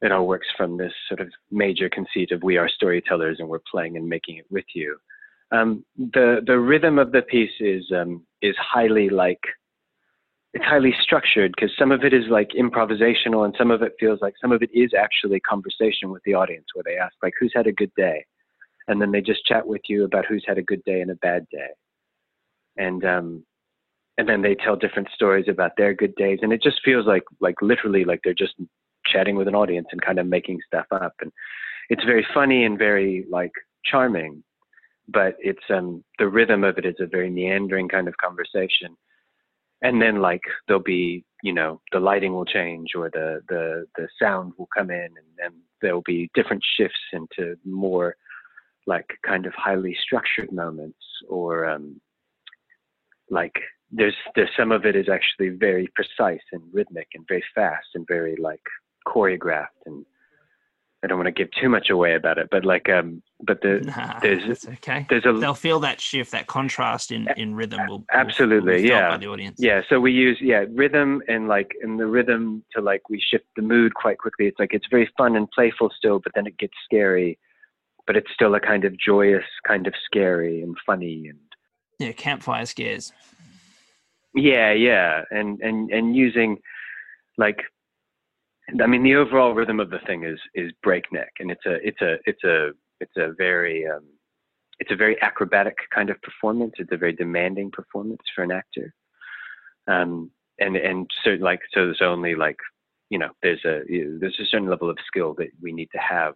it 0.00 0.10
all 0.10 0.26
works 0.26 0.48
from 0.56 0.76
this 0.76 0.92
sort 1.08 1.20
of 1.20 1.28
major 1.50 1.88
conceit 1.88 2.32
of 2.32 2.42
we 2.42 2.56
are 2.56 2.68
storytellers 2.68 3.38
and 3.38 3.48
we're 3.48 3.60
playing 3.70 3.96
and 3.96 4.08
making 4.08 4.36
it 4.36 4.46
with 4.50 4.64
you. 4.74 4.96
Um, 5.52 5.84
the 5.96 6.40
the 6.46 6.58
rhythm 6.58 6.98
of 6.98 7.12
the 7.12 7.22
piece 7.22 7.52
is 7.60 7.84
um, 7.94 8.24
is 8.40 8.56
highly 8.58 9.10
like 9.10 9.40
it's 10.54 10.64
highly 10.64 10.94
structured 11.02 11.52
because 11.54 11.74
some 11.78 11.92
of 11.92 12.04
it 12.04 12.12
is 12.12 12.24
like 12.28 12.50
improvisational 12.58 13.44
and 13.44 13.54
some 13.56 13.70
of 13.70 13.82
it 13.82 13.92
feels 13.98 14.20
like 14.20 14.34
some 14.40 14.52
of 14.52 14.62
it 14.62 14.70
is 14.74 14.92
actually 14.98 15.40
conversation 15.40 16.10
with 16.10 16.22
the 16.24 16.34
audience 16.34 16.66
where 16.74 16.82
they 16.84 16.98
ask 16.98 17.14
like 17.22 17.32
who's 17.38 17.52
had 17.54 17.66
a 17.66 17.72
good 17.72 17.92
day? 17.96 18.24
And 18.88 19.00
then 19.00 19.12
they 19.12 19.20
just 19.20 19.44
chat 19.46 19.66
with 19.66 19.82
you 19.88 20.04
about 20.04 20.26
who's 20.26 20.44
had 20.46 20.58
a 20.58 20.62
good 20.62 20.82
day 20.84 21.00
and 21.00 21.10
a 21.10 21.16
bad 21.16 21.46
day. 21.50 21.68
And 22.76 23.04
um 23.04 23.44
and 24.18 24.28
then 24.28 24.42
they 24.42 24.54
tell 24.54 24.76
different 24.76 25.08
stories 25.14 25.46
about 25.48 25.72
their 25.76 25.94
good 25.94 26.14
days 26.16 26.40
and 26.42 26.52
it 26.52 26.62
just 26.62 26.80
feels 26.84 27.06
like 27.06 27.24
like 27.40 27.56
literally 27.60 28.04
like 28.04 28.20
they're 28.24 28.34
just 28.34 28.54
chatting 29.06 29.36
with 29.36 29.48
an 29.48 29.54
audience 29.54 29.88
and 29.92 30.00
kind 30.00 30.18
of 30.18 30.26
making 30.26 30.60
stuff 30.66 30.86
up. 30.92 31.14
And 31.20 31.32
it's 31.90 32.04
very 32.04 32.26
funny 32.32 32.64
and 32.64 32.78
very 32.78 33.26
like 33.30 33.52
charming 33.84 34.42
but 35.12 35.36
it's 35.38 35.64
um 35.70 36.02
the 36.18 36.28
rhythm 36.28 36.64
of 36.64 36.78
it 36.78 36.86
is 36.86 36.96
a 37.00 37.06
very 37.06 37.30
meandering 37.30 37.88
kind 37.88 38.08
of 38.08 38.16
conversation. 38.18 38.96
And 39.82 40.00
then 40.00 40.20
like 40.20 40.42
there'll 40.66 40.82
be 40.82 41.24
you 41.42 41.52
know 41.52 41.80
the 41.92 42.00
lighting 42.00 42.32
will 42.32 42.44
change 42.44 42.90
or 42.96 43.10
the 43.10 43.40
the 43.48 43.86
the 43.96 44.08
sound 44.20 44.52
will 44.58 44.68
come 44.76 44.90
in 44.90 45.04
and 45.04 45.26
then 45.38 45.52
there'll 45.80 46.02
be 46.02 46.30
different 46.34 46.62
shifts 46.76 47.00
into 47.12 47.56
more 47.64 48.16
like 48.86 49.06
kind 49.24 49.46
of 49.46 49.52
highly 49.54 49.96
structured 50.02 50.52
moments 50.52 50.98
or 51.28 51.68
um 51.68 52.00
like 53.30 53.54
there's 53.90 54.14
there's 54.34 54.50
some 54.56 54.72
of 54.72 54.86
it 54.86 54.96
is 54.96 55.08
actually 55.08 55.50
very 55.50 55.88
precise 55.94 56.42
and 56.52 56.62
rhythmic 56.72 57.08
and 57.14 57.24
very 57.28 57.44
fast 57.54 57.86
and 57.94 58.06
very 58.08 58.36
like 58.36 58.62
choreographed 59.06 59.82
and 59.86 60.04
I 61.04 61.08
don't 61.08 61.18
want 61.18 61.26
to 61.26 61.32
give 61.32 61.50
too 61.60 61.68
much 61.68 61.90
away 61.90 62.14
about 62.14 62.38
it, 62.38 62.48
but 62.50 62.64
like, 62.64 62.88
um, 62.88 63.22
but 63.42 63.60
the 63.60 63.80
Nah, 63.84 64.20
there's 64.20 64.64
okay. 64.66 65.04
there's 65.10 65.26
a 65.26 65.32
They'll 65.32 65.52
feel 65.54 65.80
that 65.80 66.00
shift, 66.00 66.30
that 66.30 66.46
contrast 66.46 67.10
in, 67.10 67.26
in 67.36 67.54
rhythm 67.56 67.80
will 67.88 67.98
will- 67.98 68.06
Absolutely, 68.12 68.74
will 68.74 68.88
felt 68.88 68.90
yeah. 68.90 69.08
by 69.10 69.16
the 69.16 69.26
audience. 69.26 69.56
yeah. 69.60 69.82
So 69.88 69.98
we 69.98 70.12
use 70.12 70.38
yeah 70.40 70.64
rhythm 70.70 71.20
and 71.28 71.48
like 71.48 71.72
in 71.82 71.96
the 71.96 72.06
rhythm 72.06 72.64
to 72.74 72.80
like 72.80 73.08
we 73.08 73.20
shift 73.20 73.46
the 73.56 73.62
mood 73.62 73.94
quite 73.94 74.18
quickly. 74.18 74.46
It's 74.46 74.58
like 74.60 74.72
it's 74.74 74.86
very 74.90 75.10
fun 75.18 75.34
and 75.34 75.50
playful 75.50 75.90
still, 75.96 76.20
but 76.20 76.32
then 76.36 76.46
it 76.46 76.56
gets 76.58 76.74
scary, 76.84 77.36
but 78.06 78.16
it's 78.16 78.30
still 78.32 78.54
a 78.54 78.60
kind 78.60 78.84
of 78.84 78.96
joyous, 78.96 79.44
kind 79.66 79.88
of 79.88 79.94
scary 80.04 80.62
and 80.62 80.76
funny 80.86 81.26
and 81.28 81.40
Yeah, 81.98 82.12
campfire 82.12 82.64
scares. 82.66 83.12
Yeah, 84.34 84.72
yeah, 84.72 85.24
and 85.32 85.60
and 85.60 85.90
and 85.90 86.14
using 86.16 86.58
like, 87.38 87.60
I 88.80 88.86
mean, 88.86 89.02
the 89.02 89.16
overall 89.16 89.54
rhythm 89.54 89.80
of 89.80 89.90
the 89.90 89.98
thing 90.06 90.24
is 90.24 90.38
is 90.54 90.72
breakneck, 90.82 91.32
and 91.40 91.50
it's 91.50 91.66
a 91.66 91.74
it's 91.86 92.00
a 92.00 92.16
it's 92.26 92.44
a 92.44 92.70
it's 93.00 93.16
a 93.16 93.32
very 93.36 93.86
um, 93.86 94.04
it's 94.78 94.90
a 94.90 94.96
very 94.96 95.20
acrobatic 95.22 95.76
kind 95.94 96.10
of 96.10 96.20
performance. 96.22 96.74
It's 96.78 96.92
a 96.92 96.96
very 96.96 97.12
demanding 97.12 97.70
performance 97.70 98.22
for 98.34 98.42
an 98.42 98.52
actor, 98.52 98.94
um, 99.88 100.30
and 100.58 100.76
and 100.76 101.10
so 101.24 101.32
like 101.40 101.60
so 101.74 101.86
there's 101.86 102.02
only 102.02 102.34
like 102.34 102.58
you 103.10 103.18
know 103.18 103.30
there's 103.42 103.64
a 103.64 103.82
there's 103.88 104.38
a 104.40 104.46
certain 104.46 104.68
level 104.68 104.90
of 104.90 104.98
skill 105.06 105.34
that 105.38 105.48
we 105.60 105.72
need 105.72 105.88
to 105.92 105.98
have. 105.98 106.34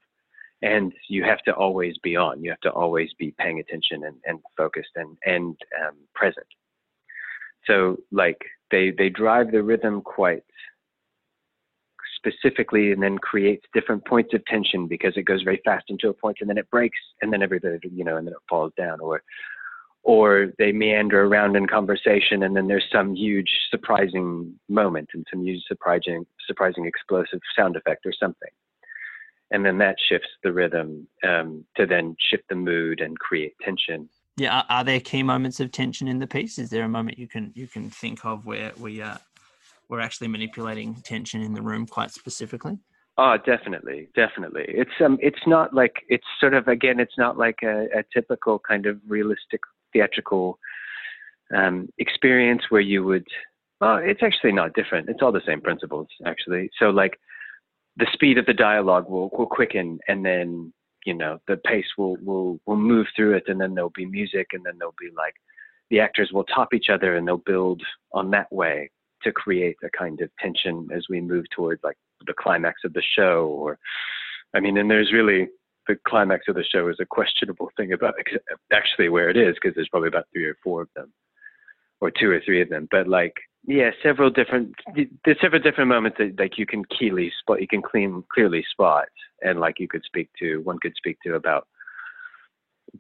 And 0.63 0.91
you 1.11 1.23
have 1.23 1.43
to 1.43 1.53
always 1.53 1.99
be 2.03 2.17
on. 2.17 2.43
You 2.43 2.49
have 2.49 2.61
to 2.61 2.71
always 2.71 3.11
be 3.19 3.35
paying 3.39 3.61
attention 3.61 4.05
and, 4.05 4.17
and 4.25 4.39
focused 4.57 4.91
and 4.97 5.17
and 5.27 5.55
um, 5.83 5.97
present 6.15 6.47
so 7.67 7.97
like 8.11 8.39
they 8.71 8.93
they 8.97 9.09
drive 9.09 9.51
the 9.51 9.63
rhythm 9.63 10.01
quite 10.01 10.45
specifically 12.27 12.93
and 12.93 13.03
then 13.03 13.19
creates 13.19 13.65
different 13.75 14.05
points 14.05 14.35
of 14.35 14.45
tension 14.47 14.87
because 14.87 15.17
it 15.17 15.23
goes 15.23 15.43
very 15.43 15.61
fast 15.65 15.85
into 15.89 16.09
a 16.09 16.15
point 16.15 16.39
and 16.41 16.49
then 16.49 16.59
it 16.59 16.71
breaks 16.71 16.99
and 17.23 17.33
then 17.33 17.43
everybody 17.43 17.79
you 17.93 18.05
know 18.05 18.17
and 18.17 18.27
then 18.27 18.33
it 18.33 18.41
falls 18.49 18.73
down 18.77 19.01
or 19.01 19.23
or 20.03 20.53
they 20.59 20.71
meander 20.71 21.25
around 21.25 21.57
in 21.57 21.67
conversation 21.67 22.45
and 22.45 22.57
then 22.57 22.69
there's 22.69 22.87
some 22.93 23.15
huge 23.15 23.51
surprising 23.71 24.55
moment 24.69 25.09
and 25.15 25.27
some 25.31 25.45
huge 25.45 25.63
surprising 25.67 26.25
surprising 26.47 26.87
explosive 26.87 27.41
sound 27.57 27.77
effect 27.77 28.05
or 28.07 28.13
something 28.13 28.51
and 29.53 29.65
then 29.65 29.79
that 29.79 29.97
shifts 30.09 30.29
the 30.43 30.53
rhythm 30.53 31.07
um, 31.25 31.65
to 31.77 31.87
then 31.87 32.17
shift 32.19 32.45
the 32.49 32.57
mood 32.57 33.01
and 33.01 33.19
create 33.19 33.55
tension 33.63 34.09
Yeah, 34.37 34.59
are, 34.59 34.67
are 34.69 34.85
there 34.85 35.01
key 35.01 35.23
moments 35.23 35.61
of 35.61 35.73
tension 35.73 36.09
in 36.09 36.19
the 36.19 36.27
piece? 36.27 36.59
Is 36.59 36.69
there 36.69 36.85
a 36.85 36.89
moment 36.89 37.19
you 37.19 37.27
can 37.27 37.53
you 37.55 37.67
can 37.67 37.89
think 37.91 38.25
of 38.25 38.45
where 38.45 38.73
we 38.79 39.01
uh, 39.01 39.17
we're 39.89 40.01
actually 40.01 40.29
manipulating 40.29 40.95
tension 41.03 41.43
in 41.43 41.55
the 41.55 41.63
room 41.63 41.87
quite 41.87 42.11
specifically? 42.11 42.79
Oh, 43.19 43.37
definitely, 43.47 44.09
definitely. 44.15 44.65
It's 44.69 44.91
um, 45.03 45.17
it's 45.21 45.41
not 45.47 45.73
like 45.73 45.95
it's 46.09 46.27
sort 46.39 46.53
of 46.53 46.69
again, 46.69 47.01
it's 47.01 47.17
not 47.17 47.39
like 47.39 47.57
a, 47.63 47.87
a 47.99 48.05
typical 48.13 48.59
kind 48.59 48.85
of 48.85 49.01
realistic 49.09 49.61
theatrical 49.93 50.59
um, 51.55 51.89
experience 51.99 52.63
where 52.69 52.83
you 52.83 53.05
would. 53.05 53.27
Well, 53.81 54.01
it's 54.03 54.23
actually 54.23 54.53
not 54.53 54.75
different. 54.75 55.09
It's 55.09 55.23
all 55.23 55.33
the 55.33 55.43
same 55.47 55.61
principles, 55.61 56.09
actually. 56.27 56.71
So 56.79 56.91
like, 56.91 57.19
the 57.97 58.07
speed 58.13 58.39
of 58.39 58.47
the 58.47 58.55
dialogue 58.55 59.09
will 59.09 59.31
will 59.31 59.47
quicken, 59.47 59.99
and 60.09 60.25
then 60.25 60.75
you 61.07 61.15
know 61.15 61.39
the 61.49 61.57
pace 61.57 61.87
will 61.97 62.17
will 62.17 62.61
will 62.67 62.77
move 62.77 63.07
through 63.17 63.35
it, 63.37 63.45
and 63.47 63.59
then 63.59 63.75
there'll 63.75 63.91
be 63.91 64.05
music, 64.05 64.49
and 64.53 64.63
then 64.63 64.75
there'll 64.79 64.95
be 65.01 65.11
like 65.17 65.35
the 65.89 66.01
actors 66.01 66.33
will 66.35 66.45
top 66.45 66.75
each 66.75 66.91
other, 66.93 67.17
and 67.17 67.27
they'll 67.27 67.39
build 67.39 67.83
on 68.13 68.31
that 68.33 68.53
way 68.53 68.91
to 69.23 69.33
create 69.33 69.77
a 69.85 69.91
kind 69.97 70.21
of 70.21 70.31
tension 70.39 70.89
as 70.95 71.05
we 71.09 71.21
move 71.21 71.45
towards 71.55 71.83
like 71.83 71.97
the 72.27 72.35
climax 72.39 72.83
of 72.85 72.93
the 72.93 73.03
show 73.17 73.47
or 73.47 73.79
i 74.55 74.61
mean 74.61 74.77
and 74.79 74.91
there's 74.91 75.13
really 75.13 75.49
the 75.89 75.97
climax 76.07 76.45
of 76.49 76.55
the 76.55 76.65
show 76.65 76.89
is 76.89 76.97
a 77.01 77.07
questionable 77.07 77.71
thing 77.77 77.93
about 77.93 78.15
actually 78.73 79.09
where 79.09 79.31
it 79.31 79.37
is 79.37 79.55
because 79.55 79.75
there's 79.75 79.89
probably 79.89 80.09
about 80.09 80.27
three 80.33 80.45
or 80.45 80.57
four 80.63 80.83
of 80.83 80.89
them 80.97 81.13
or 82.01 82.11
two 82.11 82.31
or 82.31 82.41
three 82.45 82.61
of 82.61 82.69
them 82.69 82.89
but 82.91 83.09
like 83.09 83.35
yeah 83.67 83.91
several 84.03 84.31
different 84.31 84.75
there's 85.25 85.41
several 85.41 85.63
different 85.63 85.89
moments 85.89 86.19
that 86.19 86.39
like 86.39 86.59
you 86.59 86.67
can 86.67 86.85
keenly 86.99 87.33
spot 87.41 87.61
you 87.61 87.69
can 87.69 87.83
clean 87.83 88.23
clearly 88.33 88.65
spot 88.71 89.07
and 89.43 89.61
like 89.61 89.79
you 89.79 89.89
could 89.89 90.03
speak 90.05 90.29
to 90.39 90.59
one 90.63 90.79
could 90.81 90.95
speak 90.97 91.17
to 91.25 91.35
about 91.35 91.67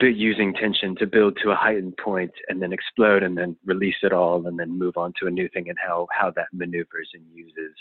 using 0.01 0.53
tension 0.53 0.97
to 0.97 1.07
build 1.07 1.39
to 1.43 1.51
a 1.51 1.57
heightened 1.57 1.97
point 1.97 2.33
and 2.49 2.61
then 2.61 2.73
explode 2.73 3.23
and 3.23 3.37
then 3.37 3.57
release 3.65 3.97
it 4.03 4.13
all 4.13 4.47
and 4.47 4.59
then 4.59 4.77
move 4.77 4.97
on 4.97 5.13
to 5.19 5.27
a 5.27 5.31
new 5.31 5.49
thing 5.51 5.69
and 5.69 5.79
how 5.79 6.07
how 6.11 6.31
that 6.33 6.49
maneuvers 6.53 7.11
and 7.15 7.25
uses 7.33 7.75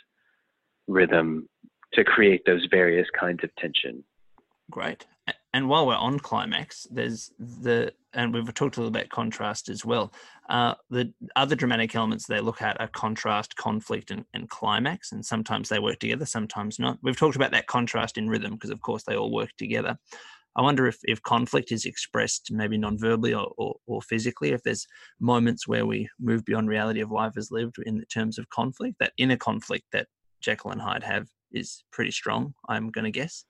rhythm 0.88 1.50
to 1.94 2.04
create 2.04 2.44
those 2.46 2.68
various 2.70 3.08
kinds 3.18 3.44
of 3.44 3.50
tension. 3.56 4.04
Great. 4.70 5.06
And 5.54 5.70
while 5.70 5.88
we're 5.88 5.96
on 5.96 6.20
climax, 6.20 6.86
there's 6.92 7.32
the 7.40 7.94
and 8.14 8.34
we've 8.34 8.54
talked 8.54 8.78
a 8.78 8.82
little 8.82 8.96
about 8.96 9.10
contrast 9.10 9.70
as 9.70 9.86
well. 9.86 10.14
Uh, 10.50 10.76
the 10.90 11.14
other 11.36 11.56
dramatic 11.56 11.96
elements 11.96 12.28
they 12.28 12.40
look 12.40 12.62
at 12.62 12.80
are 12.80 12.88
contrast, 12.90 13.56
conflict, 13.56 14.12
and, 14.12 14.26
and 14.34 14.50
climax, 14.50 15.12
and 15.12 15.26
sometimes 15.26 15.70
they 15.70 15.80
work 15.80 16.00
together, 16.00 16.26
sometimes 16.26 16.78
not. 16.78 16.98
We've 17.02 17.18
talked 17.18 17.36
about 17.36 17.52
that 17.52 17.68
contrast 17.68 18.18
in 18.18 18.30
rhythm 18.30 18.54
because, 18.54 18.70
of 18.70 18.82
course, 18.82 19.04
they 19.04 19.16
all 19.16 19.32
work 19.32 19.52
together. 19.58 19.98
I 20.56 20.62
wonder 20.62 20.88
if, 20.88 20.98
if 21.04 21.22
conflict 21.24 21.72
is 21.72 21.86
expressed 21.86 22.50
maybe 22.52 22.78
non-verbally 22.78 23.34
or, 23.34 23.52
or, 23.58 23.76
or 23.88 24.02
physically, 24.02 24.52
if 24.52 24.64
there's 24.64 24.88
moments 25.20 25.68
where 25.68 25.86
we 25.86 26.08
move 26.20 26.46
beyond 26.46 26.70
reality 26.70 27.02
of 27.02 27.12
life 27.12 27.34
as 27.38 27.52
lived 27.52 27.76
in 27.86 27.98
the 27.98 28.06
terms 28.06 28.38
of 28.38 28.50
conflict, 28.50 28.96
that 29.00 29.14
inner 29.18 29.38
conflict 29.38 29.86
that 29.92 30.08
Jekyll 30.42 30.72
and 30.72 30.82
Hyde 30.82 31.04
have 31.04 31.28
is 31.52 31.84
pretty 31.92 32.12
strong, 32.12 32.54
I'm 32.70 32.90
going 32.90 33.06
to 33.06 33.12
guess. 33.12 33.46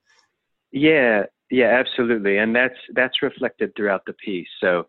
Yeah, 0.72 1.24
yeah, 1.52 1.80
absolutely, 1.80 2.38
and 2.38 2.56
that's 2.56 2.76
that's 2.96 3.22
reflected 3.22 3.72
throughout 3.76 4.02
the 4.06 4.14
piece. 4.14 4.48
So 4.60 4.88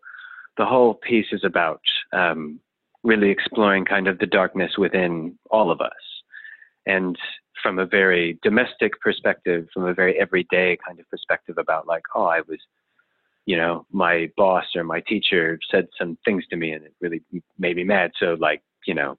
the 0.57 0.65
whole 0.65 0.95
piece 0.95 1.27
is 1.31 1.43
about 1.43 1.81
um, 2.13 2.59
really 3.03 3.29
exploring 3.29 3.85
kind 3.85 4.07
of 4.07 4.17
the 4.19 4.25
darkness 4.25 4.71
within 4.77 5.37
all 5.51 5.71
of 5.71 5.81
us, 5.81 5.91
and 6.85 7.17
from 7.61 7.79
a 7.79 7.85
very 7.85 8.39
domestic 8.43 8.99
perspective, 9.01 9.67
from 9.73 9.85
a 9.85 9.93
very 9.93 10.19
everyday 10.19 10.77
kind 10.85 10.99
of 10.99 11.09
perspective 11.09 11.57
about 11.57 11.87
like, 11.87 12.03
oh, 12.15 12.25
I 12.25 12.41
was, 12.41 12.59
you 13.45 13.57
know, 13.57 13.85
my 13.91 14.29
boss 14.37 14.65
or 14.75 14.83
my 14.83 15.01
teacher 15.01 15.59
said 15.71 15.87
some 15.97 16.17
things 16.25 16.45
to 16.49 16.57
me 16.57 16.73
and 16.73 16.85
it 16.85 16.93
really 17.01 17.21
made 17.57 17.77
me 17.77 17.83
mad. 17.83 18.11
So 18.19 18.35
like, 18.39 18.61
you 18.85 18.93
know, 18.93 19.17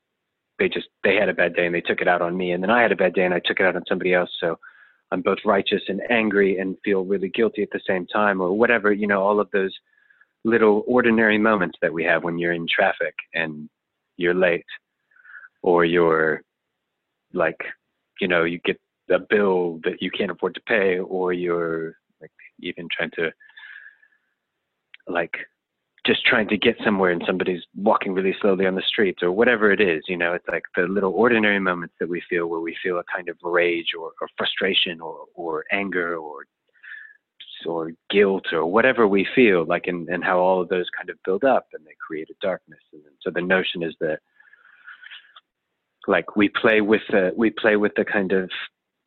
they 0.59 0.69
just 0.69 0.89
they 1.05 1.15
had 1.15 1.29
a 1.29 1.35
bad 1.35 1.55
day 1.55 1.67
and 1.67 1.75
they 1.75 1.81
took 1.81 2.01
it 2.01 2.09
out 2.09 2.21
on 2.21 2.37
me, 2.37 2.51
and 2.51 2.63
then 2.63 2.71
I 2.71 2.83
had 2.83 2.93
a 2.93 2.97
bad 2.97 3.15
day 3.15 3.25
and 3.25 3.33
I 3.33 3.41
took 3.45 3.61
it 3.61 3.67
out 3.67 3.77
on 3.77 3.85
somebody 3.89 4.13
else. 4.13 4.31
So 4.41 4.59
I'm 5.13 5.23
both 5.23 5.39
righteous 5.45 5.83
and 5.89 6.01
angry 6.11 6.59
and 6.59 6.77
feel 6.85 7.05
really 7.05 7.29
guilty 7.29 7.63
at 7.63 7.71
the 7.73 7.81
same 7.87 8.07
time, 8.07 8.41
or 8.41 8.53
whatever, 8.53 8.93
you 8.93 9.07
know, 9.07 9.23
all 9.23 9.41
of 9.41 9.49
those 9.53 9.73
little 10.45 10.83
ordinary 10.87 11.39
moments 11.39 11.79
that 11.81 11.93
we 11.93 12.05
have 12.05 12.25
when 12.25 12.39
you're 12.39 12.53
in 12.53 12.67
traffic 12.69 13.15
and 13.35 13.69
you're 14.17 14.35
late, 14.35 14.67
or 15.63 15.85
you're 15.85 16.43
like, 17.33 17.61
you 18.21 18.29
know, 18.29 18.45
you 18.45 18.59
get 18.65 18.81
a 19.11 19.19
bill 19.19 19.81
that 19.85 20.01
you 20.01 20.11
can't 20.11 20.31
afford 20.31 20.55
to 20.55 20.61
pay, 20.63 20.99
or 20.99 21.33
you're 21.33 21.97
like 22.21 22.33
even 22.61 22.89
trying 22.95 23.11
to 23.13 23.31
like 25.07 25.37
just 26.07 26.25
trying 26.25 26.49
to 26.49 26.57
get 26.57 26.77
somewhere 26.83 27.11
and 27.11 27.23
somebody's 27.27 27.63
walking 27.77 28.15
really 28.15 28.35
slowly 28.41 28.67
on 28.67 28.75
the 28.75 28.83
streets 28.87 29.23
or 29.23 29.31
whatever 29.31 29.71
it 29.71 29.81
is, 29.81 30.03
you 30.09 30.17
know, 30.17 30.33
it's 30.33 30.49
like 30.49 30.63
the 30.75 30.83
little 30.83 31.13
ordinary 31.13 31.61
moments 31.61 31.95
that 32.01 32.09
we 32.09 32.23
feel 32.31 32.47
where 32.47 32.61
we 32.61 32.75
feel 32.83 32.99
a 32.99 33.05
kind 33.15 33.29
of 33.29 33.37
rage 33.43 33.89
or, 33.99 34.13
or 34.23 34.29
frustration 34.37 35.01
or, 35.01 35.27
or 35.35 35.65
anger 35.71 36.17
or 36.17 36.45
or 37.67 37.91
guilt 38.09 38.45
or 38.53 38.65
whatever 38.65 39.09
we 39.09 39.27
feel 39.35 39.67
like 39.67 39.89
and, 39.89 40.09
and 40.09 40.23
how 40.23 40.39
all 40.39 40.63
of 40.63 40.69
those 40.69 40.87
kind 40.97 41.11
of 41.11 41.19
build 41.25 41.43
up 41.43 41.67
and 41.75 41.85
they 41.85 41.95
create 42.05 42.31
a 42.31 42.35
darkness. 42.41 42.79
And 42.93 43.03
so 43.21 43.31
the 43.31 43.41
notion 43.41 43.83
is 43.83 43.95
that 44.01 44.21
like 46.09 46.37
we 46.37 46.49
play 46.49 46.81
with 46.81 47.03
the 47.11 47.33
we 47.37 47.51
play 47.51 47.77
with 47.77 47.93
the 47.95 48.05
kind 48.05 48.33
of 48.33 48.51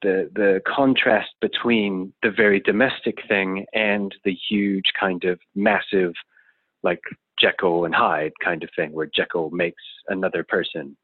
the 0.03 0.29
the 0.35 0.61
contrast 0.65 1.31
between 1.41 2.13
the 2.23 2.31
very 2.31 2.59
domestic 2.59 3.17
thing 3.27 3.65
and 3.73 4.15
the 4.23 4.37
huge 4.49 4.93
kind 4.97 5.23
of 5.25 5.39
massive 5.55 6.13
like 6.83 7.01
Jekyll 7.39 7.85
and 7.85 7.93
Hyde 7.93 8.33
kind 8.43 8.63
of 8.63 8.69
thing 8.75 8.93
where 8.93 9.09
Jekyll 9.13 9.49
makes 9.49 9.83
another 10.07 10.43
person 10.43 10.95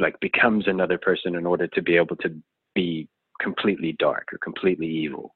like 0.00 0.18
becomes 0.20 0.66
another 0.66 0.98
person 0.98 1.34
in 1.34 1.46
order 1.46 1.68
to 1.68 1.82
be 1.82 1.96
able 1.96 2.16
to 2.16 2.30
be 2.74 3.08
completely 3.40 3.96
dark 3.98 4.28
or 4.32 4.38
completely 4.38 4.86
evil. 4.86 5.34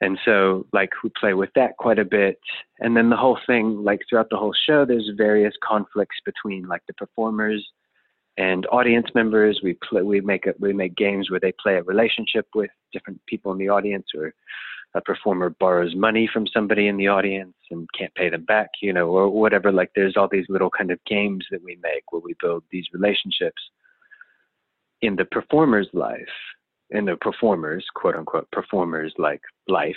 And 0.00 0.18
so 0.24 0.66
like 0.72 0.90
we 1.02 1.10
play 1.18 1.34
with 1.34 1.50
that 1.54 1.76
quite 1.78 1.98
a 1.98 2.04
bit. 2.04 2.38
And 2.78 2.96
then 2.96 3.10
the 3.10 3.16
whole 3.16 3.38
thing, 3.46 3.82
like 3.82 4.00
throughout 4.08 4.28
the 4.30 4.36
whole 4.36 4.54
show, 4.66 4.84
there's 4.84 5.10
various 5.16 5.54
conflicts 5.66 6.16
between 6.24 6.68
like 6.68 6.82
the 6.86 6.94
performers 6.94 7.66
and 8.38 8.66
audience 8.66 9.08
members. 9.14 9.60
We 9.62 9.76
play, 9.86 10.02
we 10.02 10.20
make 10.22 10.46
a, 10.46 10.54
we 10.58 10.72
make 10.72 10.96
games 10.96 11.30
where 11.30 11.40
they 11.40 11.52
play 11.60 11.74
a 11.74 11.82
relationship 11.82 12.46
with 12.54 12.70
different 12.92 13.20
people 13.26 13.52
in 13.52 13.58
the 13.58 13.68
audience, 13.68 14.06
or 14.16 14.32
a 14.94 15.02
performer 15.02 15.50
borrows 15.50 15.94
money 15.94 16.30
from 16.32 16.46
somebody 16.46 16.86
in 16.86 16.96
the 16.96 17.08
audience 17.08 17.54
and 17.70 17.86
can't 17.98 18.14
pay 18.14 18.30
them 18.30 18.44
back, 18.44 18.70
you 18.80 18.92
know, 18.92 19.08
or 19.08 19.28
whatever. 19.28 19.70
Like 19.70 19.90
there's 19.94 20.16
all 20.16 20.28
these 20.30 20.46
little 20.48 20.70
kind 20.70 20.90
of 20.90 21.04
games 21.04 21.44
that 21.50 21.62
we 21.62 21.76
make 21.82 22.10
where 22.10 22.22
we 22.22 22.34
build 22.40 22.62
these 22.70 22.86
relationships 22.94 23.60
in 25.02 25.16
the 25.16 25.26
performer's 25.26 25.88
life, 25.92 26.22
in 26.90 27.04
the 27.04 27.16
performers, 27.16 27.84
quote 27.94 28.14
unquote, 28.14 28.50
performers 28.50 29.12
like 29.18 29.42
life. 29.66 29.96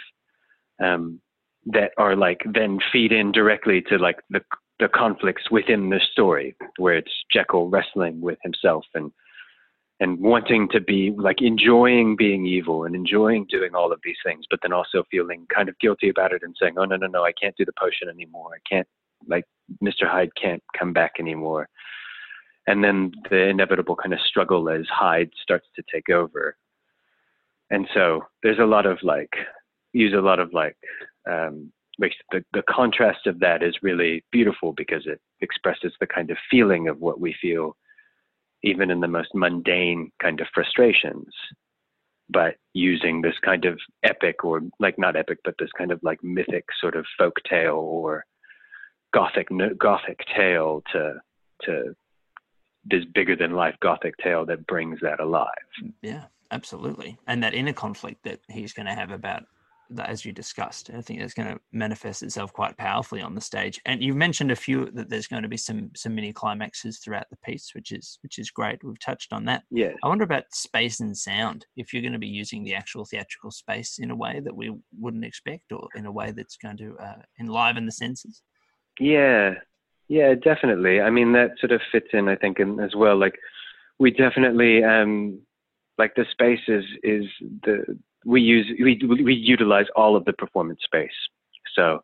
Um, 0.83 1.21
that 1.67 1.91
are 1.97 2.15
like 2.15 2.41
then 2.55 2.79
feed 2.91 3.11
in 3.11 3.31
directly 3.31 3.83
to 3.83 3.97
like 3.97 4.17
the 4.31 4.41
the 4.81 4.89
conflicts 4.89 5.49
within 5.51 5.89
the 5.89 6.01
story, 6.11 6.55
where 6.77 6.95
it's 6.95 7.11
Jekyll 7.31 7.69
wrestling 7.69 8.19
with 8.19 8.39
himself 8.43 8.83
and 8.93 9.11
and 9.99 10.19
wanting 10.19 10.67
to 10.69 10.81
be 10.81 11.13
like 11.15 11.43
enjoying 11.43 12.15
being 12.15 12.47
evil 12.47 12.85
and 12.85 12.95
enjoying 12.95 13.45
doing 13.47 13.75
all 13.75 13.91
of 13.93 13.99
these 14.03 14.17
things, 14.25 14.45
but 14.49 14.59
then 14.63 14.73
also 14.73 15.03
feeling 15.11 15.45
kind 15.55 15.69
of 15.69 15.77
guilty 15.77 16.09
about 16.09 16.33
it 16.33 16.41
and 16.43 16.55
saying, 16.59 16.73
"Oh 16.77 16.85
no, 16.85 16.97
no, 16.97 17.05
no, 17.05 17.23
I 17.23 17.31
can't 17.31 17.55
do 17.55 17.65
the 17.65 17.79
potion 17.79 18.09
anymore. 18.09 18.49
I 18.55 18.61
can't 18.67 18.87
like 19.27 19.45
Mr. 19.81 20.07
Hyde 20.07 20.31
can't 20.41 20.63
come 20.77 20.91
back 20.91 21.13
anymore." 21.19 21.69
And 22.65 22.83
then 22.83 23.11
the 23.29 23.47
inevitable 23.47 23.95
kind 23.95 24.13
of 24.13 24.19
struggle 24.21 24.69
as 24.69 24.85
Hyde 24.89 25.29
starts 25.41 25.67
to 25.75 25.83
take 25.93 26.09
over. 26.09 26.57
And 27.69 27.87
so 27.93 28.21
there's 28.41 28.59
a 28.59 28.65
lot 28.65 28.87
of 28.87 28.97
like 29.03 29.33
use 29.93 30.13
a 30.13 30.21
lot 30.21 30.39
of 30.39 30.53
like 30.53 30.77
um, 31.29 31.71
makes 32.01 32.15
the, 32.31 32.43
the 32.51 32.63
contrast 32.69 33.27
of 33.27 33.39
that 33.39 33.63
is 33.63 33.75
really 33.81 34.23
beautiful 34.31 34.73
because 34.73 35.03
it 35.05 35.21
expresses 35.39 35.93
the 35.99 36.07
kind 36.07 36.29
of 36.31 36.37
feeling 36.49 36.89
of 36.89 36.99
what 36.99 37.21
we 37.21 37.33
feel 37.41 37.77
even 38.63 38.91
in 38.91 38.99
the 38.99 39.07
most 39.07 39.29
mundane 39.33 40.11
kind 40.21 40.39
of 40.39 40.47
frustrations. 40.53 41.27
But 42.29 42.55
using 42.73 43.21
this 43.21 43.35
kind 43.43 43.65
of 43.65 43.79
epic 44.03 44.43
or 44.43 44.61
like 44.79 44.97
not 44.97 45.15
epic 45.15 45.39
but 45.43 45.55
this 45.59 45.71
kind 45.77 45.91
of 45.91 45.99
like 46.03 46.19
mythic 46.23 46.65
sort 46.79 46.95
of 46.95 47.05
folk 47.17 47.35
tale 47.49 47.75
or 47.75 48.25
gothic 49.13 49.47
gothic 49.77 50.19
tale 50.35 50.81
to 50.93 51.15
to 51.63 51.93
this 52.85 53.03
bigger 53.13 53.35
than 53.35 53.51
life 53.51 53.75
gothic 53.81 54.15
tale 54.17 54.45
that 54.45 54.65
brings 54.65 54.99
that 55.01 55.19
alive. 55.19 55.47
Yeah 56.01 56.25
absolutely. 56.51 57.17
And 57.27 57.43
that 57.43 57.53
inner 57.53 57.73
conflict 57.73 58.23
that 58.23 58.39
he's 58.49 58.73
going 58.73 58.85
to 58.85 58.93
have 58.93 59.11
about 59.11 59.43
as 59.99 60.25
you 60.25 60.31
discussed. 60.31 60.89
I 60.95 61.01
think 61.01 61.19
it's 61.19 61.33
going 61.33 61.53
to 61.53 61.59
manifest 61.71 62.23
itself 62.23 62.53
quite 62.53 62.77
powerfully 62.77 63.21
on 63.21 63.35
the 63.35 63.41
stage. 63.41 63.79
And 63.85 64.01
you've 64.01 64.15
mentioned 64.15 64.51
a 64.51 64.55
few 64.55 64.89
that 64.91 65.09
there's 65.09 65.27
going 65.27 65.43
to 65.43 65.49
be 65.49 65.57
some 65.57 65.91
some 65.95 66.15
mini 66.15 66.33
climaxes 66.33 66.99
throughout 66.99 67.29
the 67.29 67.37
piece, 67.37 67.71
which 67.73 67.91
is 67.91 68.17
which 68.21 68.39
is 68.39 68.51
great. 68.51 68.83
We've 68.83 68.99
touched 68.99 69.33
on 69.33 69.45
that. 69.45 69.63
Yeah. 69.69 69.91
I 70.03 70.07
wonder 70.07 70.23
about 70.23 70.43
space 70.53 70.99
and 70.99 71.15
sound. 71.15 71.65
If 71.75 71.93
you're 71.93 72.01
going 72.01 72.13
to 72.13 72.19
be 72.19 72.27
using 72.27 72.63
the 72.63 72.75
actual 72.75 73.05
theatrical 73.05 73.51
space 73.51 73.99
in 73.99 74.11
a 74.11 74.15
way 74.15 74.41
that 74.43 74.55
we 74.55 74.73
wouldn't 74.97 75.25
expect, 75.25 75.71
or 75.71 75.87
in 75.95 76.05
a 76.05 76.11
way 76.11 76.31
that's 76.31 76.57
going 76.57 76.77
to 76.77 76.95
uh, 76.97 77.21
enliven 77.39 77.85
the 77.85 77.91
senses. 77.91 78.41
Yeah. 78.99 79.55
Yeah, 80.07 80.35
definitely. 80.35 80.99
I 80.99 81.09
mean, 81.09 81.31
that 81.33 81.51
sort 81.59 81.71
of 81.71 81.79
fits 81.89 82.09
in, 82.11 82.27
I 82.27 82.35
think, 82.35 82.59
in, 82.59 82.81
as 82.81 82.93
well. 82.93 83.17
Like, 83.17 83.39
we 83.97 84.11
definitely 84.11 84.83
um, 84.83 85.39
like 85.97 86.15
the 86.15 86.25
space 86.31 86.59
is 86.67 86.83
is 87.03 87.25
the 87.63 87.97
we 88.25 88.41
use 88.41 88.67
we 88.79 88.99
we 89.23 89.33
utilize 89.33 89.87
all 89.95 90.15
of 90.15 90.25
the 90.25 90.33
performance 90.33 90.79
space. 90.83 91.09
So 91.75 92.01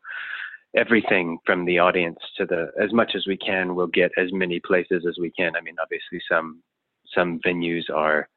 everything 0.76 1.38
from 1.46 1.64
the 1.64 1.78
audience 1.78 2.18
to 2.36 2.46
the 2.46 2.70
as 2.80 2.92
much 2.92 3.12
as 3.14 3.26
we 3.26 3.36
can, 3.36 3.74
we'll 3.74 3.86
get 3.86 4.10
as 4.16 4.32
many 4.32 4.60
places 4.60 5.04
as 5.08 5.16
we 5.20 5.30
can. 5.30 5.56
I 5.56 5.60
mean, 5.60 5.76
obviously 5.80 6.20
some 6.30 6.62
some 7.14 7.40
venues 7.46 7.84
are 7.92 8.28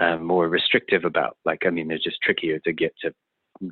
um, 0.00 0.24
more 0.24 0.48
restrictive 0.48 1.04
about 1.04 1.36
like 1.44 1.62
I 1.66 1.70
mean, 1.70 1.88
they're 1.88 1.98
just 1.98 2.22
trickier 2.22 2.58
to 2.60 2.72
get 2.72 2.94
to 3.02 3.12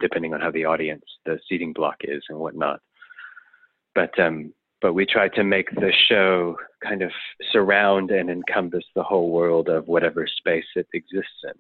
depending 0.01 0.35
on 0.35 0.41
how 0.41 0.51
the 0.51 0.65
audience 0.65 1.05
the 1.25 1.39
seating 1.49 1.73
block 1.73 1.97
is 2.03 2.23
and 2.29 2.39
whatnot. 2.39 2.81
But 3.95 4.19
um, 4.19 4.53
but 4.81 4.93
we 4.93 5.07
try 5.07 5.29
to 5.29 5.45
make 5.45 5.71
the 5.71 5.93
show 6.09 6.57
kind 6.83 7.03
of 7.03 7.11
surround 7.51 8.11
and 8.11 8.31
encompass 8.31 8.85
the 8.95 9.03
whole 9.03 9.31
world 9.31 9.69
of 9.69 9.89
whatever 9.89 10.27
space 10.27 10.67
it 10.77 10.87
exists 10.93 11.43
in 11.45 11.53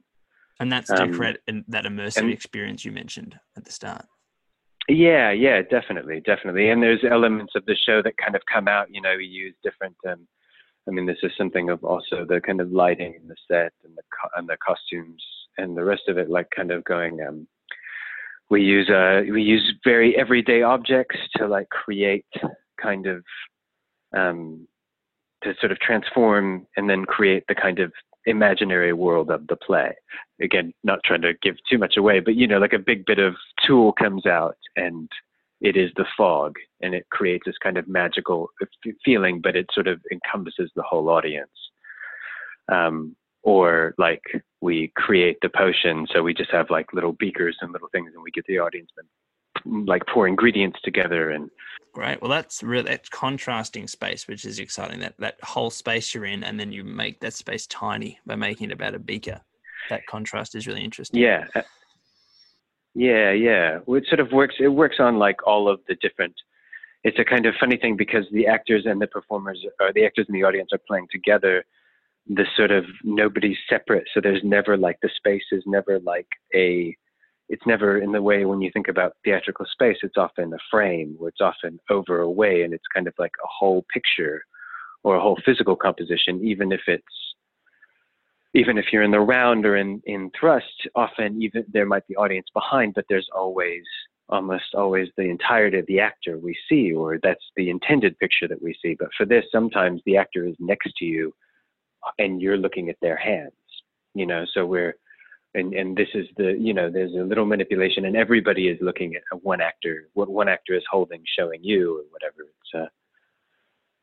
and 0.60 0.72
that's 0.72 0.88
to 0.88 1.02
um, 1.02 1.12
create 1.12 1.38
that 1.68 1.84
immersive 1.84 2.22
and, 2.22 2.32
experience 2.32 2.84
you 2.84 2.92
mentioned 2.92 3.38
at 3.56 3.64
the 3.64 3.72
start. 3.72 4.06
Yeah, 4.88 5.30
yeah, 5.32 5.60
definitely, 5.62 6.20
definitely. 6.20 6.70
And 6.70 6.82
there's 6.82 7.04
elements 7.08 7.52
of 7.54 7.64
the 7.66 7.76
show 7.76 8.02
that 8.02 8.16
kind 8.16 8.34
of 8.34 8.42
come 8.52 8.68
out. 8.68 8.86
You 8.90 9.02
know, 9.02 9.14
we 9.16 9.26
use 9.26 9.54
different. 9.62 9.96
Um, 10.08 10.26
I 10.88 10.90
mean, 10.90 11.04
this 11.04 11.18
is 11.22 11.32
something 11.36 11.68
of 11.68 11.84
also 11.84 12.24
the 12.26 12.40
kind 12.40 12.60
of 12.60 12.72
lighting 12.72 13.14
and 13.20 13.28
the 13.28 13.36
set 13.46 13.72
and 13.84 13.94
the 13.94 14.02
co- 14.10 14.30
and 14.36 14.48
the 14.48 14.56
costumes 14.66 15.22
and 15.58 15.76
the 15.76 15.84
rest 15.84 16.02
of 16.08 16.16
it, 16.16 16.30
like 16.30 16.48
kind 16.56 16.70
of 16.70 16.84
going. 16.84 17.20
Um, 17.20 17.46
we 18.50 18.62
use 18.62 18.88
uh, 18.88 19.22
we 19.30 19.42
use 19.42 19.74
very 19.84 20.16
everyday 20.16 20.62
objects 20.62 21.18
to 21.36 21.46
like 21.46 21.68
create 21.68 22.24
kind 22.80 23.06
of 23.06 23.22
um, 24.16 24.66
to 25.44 25.54
sort 25.60 25.72
of 25.72 25.78
transform 25.80 26.66
and 26.76 26.88
then 26.88 27.04
create 27.04 27.44
the 27.48 27.54
kind 27.54 27.78
of 27.78 27.92
imaginary 28.28 28.92
world 28.92 29.30
of 29.30 29.46
the 29.46 29.56
play. 29.56 29.94
Again, 30.40 30.72
not 30.84 31.00
trying 31.04 31.22
to 31.22 31.34
give 31.42 31.56
too 31.70 31.78
much 31.78 31.96
away, 31.96 32.20
but 32.20 32.34
you 32.34 32.46
know, 32.46 32.58
like 32.58 32.72
a 32.72 32.78
big 32.78 33.04
bit 33.06 33.18
of 33.18 33.34
tulle 33.66 33.92
comes 33.92 34.26
out 34.26 34.56
and 34.76 35.08
it 35.60 35.76
is 35.76 35.90
the 35.96 36.06
fog 36.16 36.54
and 36.80 36.94
it 36.94 37.06
creates 37.10 37.44
this 37.46 37.58
kind 37.62 37.76
of 37.76 37.88
magical 37.88 38.48
feeling, 39.04 39.40
but 39.42 39.56
it 39.56 39.66
sort 39.72 39.88
of 39.88 40.00
encompasses 40.12 40.70
the 40.76 40.82
whole 40.82 41.08
audience. 41.08 41.50
Um, 42.70 43.16
or 43.42 43.94
like 43.98 44.22
we 44.60 44.92
create 44.96 45.38
the 45.40 45.48
potion, 45.48 46.06
so 46.12 46.22
we 46.22 46.34
just 46.34 46.50
have 46.50 46.70
like 46.70 46.92
little 46.92 47.12
beakers 47.12 47.56
and 47.60 47.72
little 47.72 47.88
things, 47.92 48.10
and 48.14 48.22
we 48.22 48.30
get 48.30 48.44
the 48.46 48.58
audience 48.58 48.90
like 49.64 50.02
pour 50.06 50.26
ingredients 50.26 50.78
together 50.84 51.30
and 51.30 51.50
great 51.94 52.20
well 52.20 52.30
that's 52.30 52.62
really 52.62 52.88
that's 52.88 53.08
contrasting 53.08 53.88
space 53.88 54.28
which 54.28 54.44
is 54.44 54.58
exciting 54.58 55.00
that 55.00 55.14
that 55.18 55.36
whole 55.42 55.70
space 55.70 56.14
you're 56.14 56.24
in 56.24 56.44
and 56.44 56.58
then 56.60 56.70
you 56.70 56.84
make 56.84 57.20
that 57.20 57.34
space 57.34 57.66
tiny 57.66 58.18
by 58.26 58.34
making 58.34 58.70
it 58.70 58.74
about 58.74 58.94
a 58.94 58.98
beaker 58.98 59.40
that 59.88 60.06
contrast 60.06 60.54
is 60.54 60.66
really 60.66 60.84
interesting. 60.84 61.20
Yeah. 61.20 61.46
Uh, 61.54 61.62
yeah 62.94 63.32
yeah. 63.32 63.78
Well, 63.86 63.98
it 63.98 64.06
sort 64.08 64.20
of 64.20 64.32
works 64.32 64.56
it 64.58 64.68
works 64.68 64.96
on 64.98 65.18
like 65.18 65.46
all 65.46 65.68
of 65.68 65.80
the 65.88 65.96
different 65.96 66.34
it's 67.04 67.18
a 67.18 67.24
kind 67.24 67.46
of 67.46 67.54
funny 67.60 67.76
thing 67.76 67.96
because 67.96 68.24
the 68.32 68.46
actors 68.46 68.84
and 68.86 69.00
the 69.00 69.06
performers 69.06 69.64
or 69.80 69.92
the 69.92 70.04
actors 70.04 70.26
and 70.28 70.34
the 70.34 70.44
audience 70.44 70.70
are 70.72 70.80
playing 70.86 71.06
together 71.10 71.64
the 72.26 72.44
sort 72.56 72.70
of 72.70 72.84
nobody's 73.04 73.56
separate 73.70 74.04
so 74.12 74.20
there's 74.20 74.42
never 74.44 74.76
like 74.76 74.98
the 75.00 75.08
space 75.16 75.44
is 75.52 75.62
never 75.64 75.98
like 76.00 76.26
a 76.54 76.94
it's 77.48 77.66
never 77.66 77.98
in 77.98 78.12
the 78.12 78.22
way 78.22 78.44
when 78.44 78.60
you 78.60 78.70
think 78.72 78.88
about 78.88 79.16
theatrical 79.24 79.66
space, 79.72 79.96
it's 80.02 80.16
often 80.16 80.52
a 80.52 80.58
frame 80.70 81.16
or 81.18 81.28
it's 81.28 81.40
often 81.40 81.78
over 81.90 82.20
a 82.20 82.30
way 82.30 82.62
and 82.62 82.74
it's 82.74 82.84
kind 82.94 83.06
of 83.06 83.14
like 83.18 83.32
a 83.42 83.48
whole 83.48 83.84
picture 83.92 84.42
or 85.02 85.16
a 85.16 85.20
whole 85.20 85.38
physical 85.44 85.76
composition, 85.76 86.40
even 86.44 86.72
if 86.72 86.82
it's 86.86 87.04
even 88.54 88.78
if 88.78 88.86
you're 88.92 89.02
in 89.02 89.10
the 89.10 89.20
round 89.20 89.66
or 89.66 89.76
in, 89.76 90.02
in 90.06 90.30
thrust, 90.38 90.88
often 90.94 91.40
even 91.42 91.64
there 91.70 91.86
might 91.86 92.06
be 92.06 92.16
audience 92.16 92.46
behind, 92.54 92.94
but 92.94 93.04
there's 93.08 93.28
always 93.34 93.82
almost 94.30 94.74
always 94.74 95.08
the 95.16 95.22
entirety 95.22 95.78
of 95.78 95.86
the 95.86 96.00
actor 96.00 96.38
we 96.38 96.56
see, 96.68 96.92
or 96.92 97.18
that's 97.22 97.44
the 97.56 97.70
intended 97.70 98.18
picture 98.18 98.48
that 98.48 98.60
we 98.62 98.76
see. 98.82 98.94
But 98.98 99.08
for 99.16 99.24
this, 99.24 99.44
sometimes 99.50 100.02
the 100.04 100.16
actor 100.16 100.46
is 100.46 100.54
next 100.58 100.92
to 100.98 101.04
you 101.04 101.32
and 102.18 102.40
you're 102.40 102.58
looking 102.58 102.88
at 102.88 102.96
their 103.00 103.16
hands, 103.16 103.52
you 104.14 104.26
know, 104.26 104.44
so 104.52 104.66
we're 104.66 104.96
and 105.54 105.72
and 105.74 105.96
this 105.96 106.08
is 106.14 106.26
the 106.36 106.56
you 106.58 106.74
know 106.74 106.90
there's 106.90 107.14
a 107.14 107.24
little 107.24 107.46
manipulation 107.46 108.04
and 108.04 108.16
everybody 108.16 108.68
is 108.68 108.78
looking 108.80 109.14
at 109.14 109.22
one 109.42 109.60
actor 109.60 110.08
what 110.14 110.28
one 110.28 110.48
actor 110.48 110.74
is 110.74 110.82
holding 110.90 111.22
showing 111.38 111.62
you 111.62 111.98
or 111.98 112.02
whatever. 112.10 112.42
It's 112.42 112.74
uh 112.74 112.88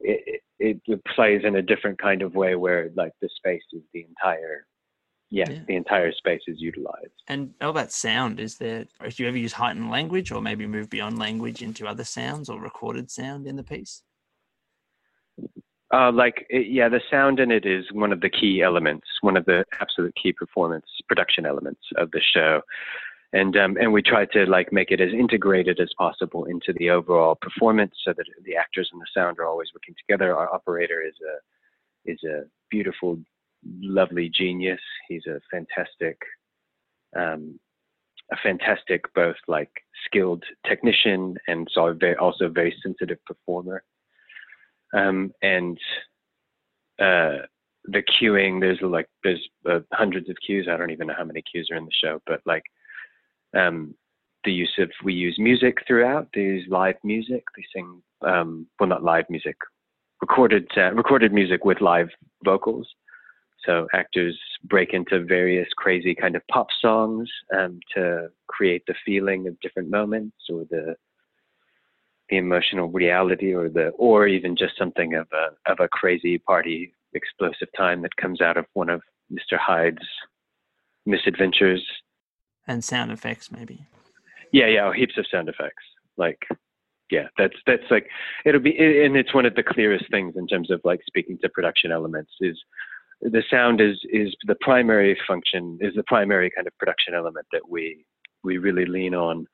it, 0.01 0.41
it, 0.60 0.81
it 0.86 1.01
plays 1.15 1.41
in 1.43 1.55
a 1.55 1.62
different 1.62 1.99
kind 1.99 2.21
of 2.21 2.36
way 2.36 2.55
where 2.55 2.91
like 2.95 3.13
the 3.21 3.29
space 3.36 3.63
is 3.73 3.81
the 3.93 4.05
entire 4.08 4.65
yeah, 5.31 5.49
yeah, 5.49 5.60
the 5.67 5.75
entire 5.75 6.12
space 6.13 6.41
is 6.47 6.62
utilized. 6.62 7.12
And 7.27 7.55
how 7.60 7.71
about 7.71 7.91
sound? 7.91 8.39
Is 8.39 8.58
there 8.58 8.86
do 8.86 9.23
you 9.23 9.27
ever 9.27 9.38
use 9.38 9.53
heightened 9.53 9.89
language 9.89 10.31
or 10.31 10.41
maybe 10.41 10.67
move 10.67 10.89
beyond 10.89 11.17
language 11.17 11.62
into 11.62 11.88
other 11.88 12.03
sounds 12.03 12.49
or 12.49 12.60
recorded 12.60 13.10
sound 13.10 13.47
in 13.47 13.55
the 13.55 13.63
piece 13.63 14.01
Uh, 15.95 16.12
like 16.12 16.45
yeah, 16.49 16.89
the 16.89 16.99
sound 17.10 17.39
in 17.39 17.51
it 17.51 17.65
is 17.65 17.86
one 17.93 18.12
of 18.12 18.19
the 18.19 18.29
key 18.29 18.62
elements, 18.62 19.08
one 19.21 19.38
of 19.38 19.45
the 19.45 19.63
absolute 19.79 20.13
key 20.21 20.34
performance 20.34 20.86
production 21.08 21.45
elements 21.45 21.84
of 21.95 22.12
the 22.12 22.19
show, 22.19 22.60
and 23.31 23.55
um, 23.55 23.77
and 23.79 23.93
we 23.93 24.01
try 24.01 24.25
to 24.25 24.45
like 24.45 24.73
make 24.73 24.91
it 24.91 24.99
as 24.99 25.13
integrated 25.13 25.79
as 25.79 25.89
possible 25.97 26.43
into 26.45 26.73
the 26.73 26.89
overall 26.89 27.36
performance, 27.36 27.93
so 28.03 28.12
that 28.17 28.25
the 28.43 28.58
actors 28.58 28.89
and 28.91 29.01
the 29.01 29.08
sound 29.13 29.39
are 29.39 29.45
always 29.45 29.69
working 29.73 29.95
together. 29.97 30.36
Our 30.36 30.53
operator 30.53 31.01
is 31.01 31.15
a 31.31 32.12
is 32.12 32.21
a 32.25 32.43
beautiful, 32.69 33.17
lovely 33.81 34.27
genius. 34.27 34.81
He's 35.08 35.25
a 35.27 35.39
fantastic, 35.49 36.17
um, 37.15 37.58
a 38.34 38.38
fantastic 38.43 39.01
both 39.13 39.38
like 39.47 39.71
skilled 40.05 40.43
technician 40.67 41.38
and 41.47 41.69
so 41.73 41.93
very, 41.93 42.17
also 42.17 42.49
very 42.49 42.75
sensitive 42.84 43.23
performer. 43.25 43.81
Um, 44.95 45.31
and 45.41 45.77
uh, 46.99 47.45
the 47.86 48.01
cueing. 48.01 48.60
there's 48.62 48.79
like 48.81 49.08
there's 49.23 49.47
uh, 49.69 49.79
hundreds 49.91 50.29
of 50.29 50.38
cues. 50.45 50.67
I 50.71 50.77
don't 50.77 50.91
even 50.91 51.08
know 51.08 51.15
how 51.17 51.25
many 51.25 51.41
cues 51.41 51.69
are 51.71 51.77
in 51.77 51.86
the 51.86 51.91
show, 51.91 52.21
but 52.25 52.41
like 52.45 52.63
um, 53.55 53.95
the 54.43 54.51
use 54.51 54.73
of 54.79 54.89
we 55.03 55.13
use 55.13 55.36
music 55.38 55.79
throughout. 55.88 56.29
They 56.34 56.41
use 56.41 56.65
live 56.69 56.95
music. 57.03 57.43
They 57.55 57.63
sing 57.75 58.01
um, 58.21 58.67
well, 58.79 58.89
not 58.89 59.03
live 59.03 59.25
music, 59.29 59.58
recorded 60.21 60.67
uh, 60.77 60.93
recorded 60.93 61.34
music 61.34 61.65
with 61.65 61.81
live 61.81 62.10
vocals. 62.43 62.88
So 63.65 63.88
actors 63.93 64.38
break 64.65 64.93
into 64.93 65.25
various 65.25 65.67
crazy 65.75 66.13
kind 66.13 66.36
of 66.36 66.43
pop 66.51 66.67
songs 66.81 67.29
um, 67.58 67.79
to 67.95 68.27
create 68.47 68.84
the 68.86 68.93
feeling 69.03 69.47
of 69.47 69.60
different 69.60 69.89
moments 69.89 70.38
or 70.49 70.65
the 70.69 70.95
the 72.30 72.38
emotional 72.38 72.90
reality 72.90 73.54
or 73.54 73.70
the 73.70 73.90
or 73.90 74.28
even 74.28 74.56
just 74.56 74.78
something 74.78 75.14
of 75.14 75.28
a 75.34 75.72
of 75.72 75.80
a 75.80 75.88
crazy 75.90 76.38
party 76.38 76.94
explosive 77.14 77.68
time 77.78 78.02
that 78.02 78.16
comes 78.18 78.42
out 78.42 78.58
of 78.58 78.66
one 78.74 78.90
of 78.90 79.02
Mr. 79.32 79.58
Hyde's 79.58 80.06
misadventures. 81.06 81.86
And 82.68 82.84
sound 82.84 83.12
effects 83.12 83.52
maybe. 83.52 83.86
Yeah, 84.52 84.68
yeah, 84.68 84.94
heaps 84.94 85.18
of 85.18 85.26
sound 85.32 85.50
effects. 85.50 85.84
Like 86.18 86.40
yeah, 87.12 87.28
that's 87.38 87.56
that's 87.68 87.84
like 87.92 88.08
it'll 88.46 88.62
be 88.62 88.76
and 88.78 89.16
it's 89.16 89.34
one 89.34 89.46
of 89.46 89.56
the 89.56 89.64
clearest 89.64 90.06
things 90.10 90.36
in 90.36 90.48
terms 90.48 90.72
of 90.72 90.82
like 90.84 91.02
speaking 91.06 91.38
to 91.44 91.50
production 91.50 91.92
elements 91.92 92.32
is 92.42 92.58
the 93.22 93.44
sound 93.50 93.82
is 93.82 93.98
is 94.12 94.36
the 94.48 94.56
primary 94.62 95.18
function 95.28 95.78
is 95.82 95.94
the 95.96 96.04
primary 96.04 96.52
kind 96.56 96.68
of 96.68 96.78
production 96.78 97.14
element 97.14 97.46
that 97.52 97.70
we 97.70 98.06
we 98.44 98.58
really 98.58 98.86
lean 98.86 99.14
on 99.14 99.46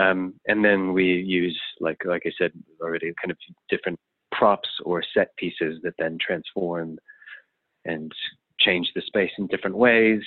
um, 0.00 0.34
and 0.46 0.64
then 0.64 0.92
we 0.92 1.04
use 1.04 1.58
like 1.80 1.98
like 2.04 2.22
I 2.26 2.32
said 2.38 2.52
already 2.80 3.12
kind 3.22 3.30
of 3.30 3.38
different 3.68 3.98
props 4.32 4.68
or 4.84 5.02
set 5.14 5.34
pieces 5.36 5.80
that 5.82 5.94
then 5.98 6.18
transform 6.20 6.98
and 7.84 8.12
change 8.58 8.90
the 8.94 9.02
space 9.02 9.30
in 9.38 9.46
different 9.46 9.76
ways. 9.76 10.22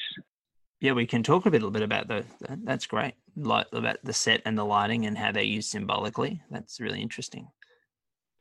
Yeah 0.79 0.93
we 0.93 1.05
can 1.05 1.23
talk 1.23 1.45
a 1.45 1.49
little 1.49 1.71
bit 1.71 1.81
about 1.81 2.07
the 2.07 2.23
that's 2.63 2.87
great. 2.87 3.15
Like 3.35 3.67
about 3.73 3.97
the 4.03 4.13
set 4.13 4.41
and 4.45 4.57
the 4.57 4.63
lighting 4.63 5.05
and 5.05 5.17
how 5.17 5.31
they're 5.31 5.43
used 5.43 5.69
symbolically. 5.69 6.41
That's 6.49 6.79
really 6.79 7.01
interesting. 7.01 7.47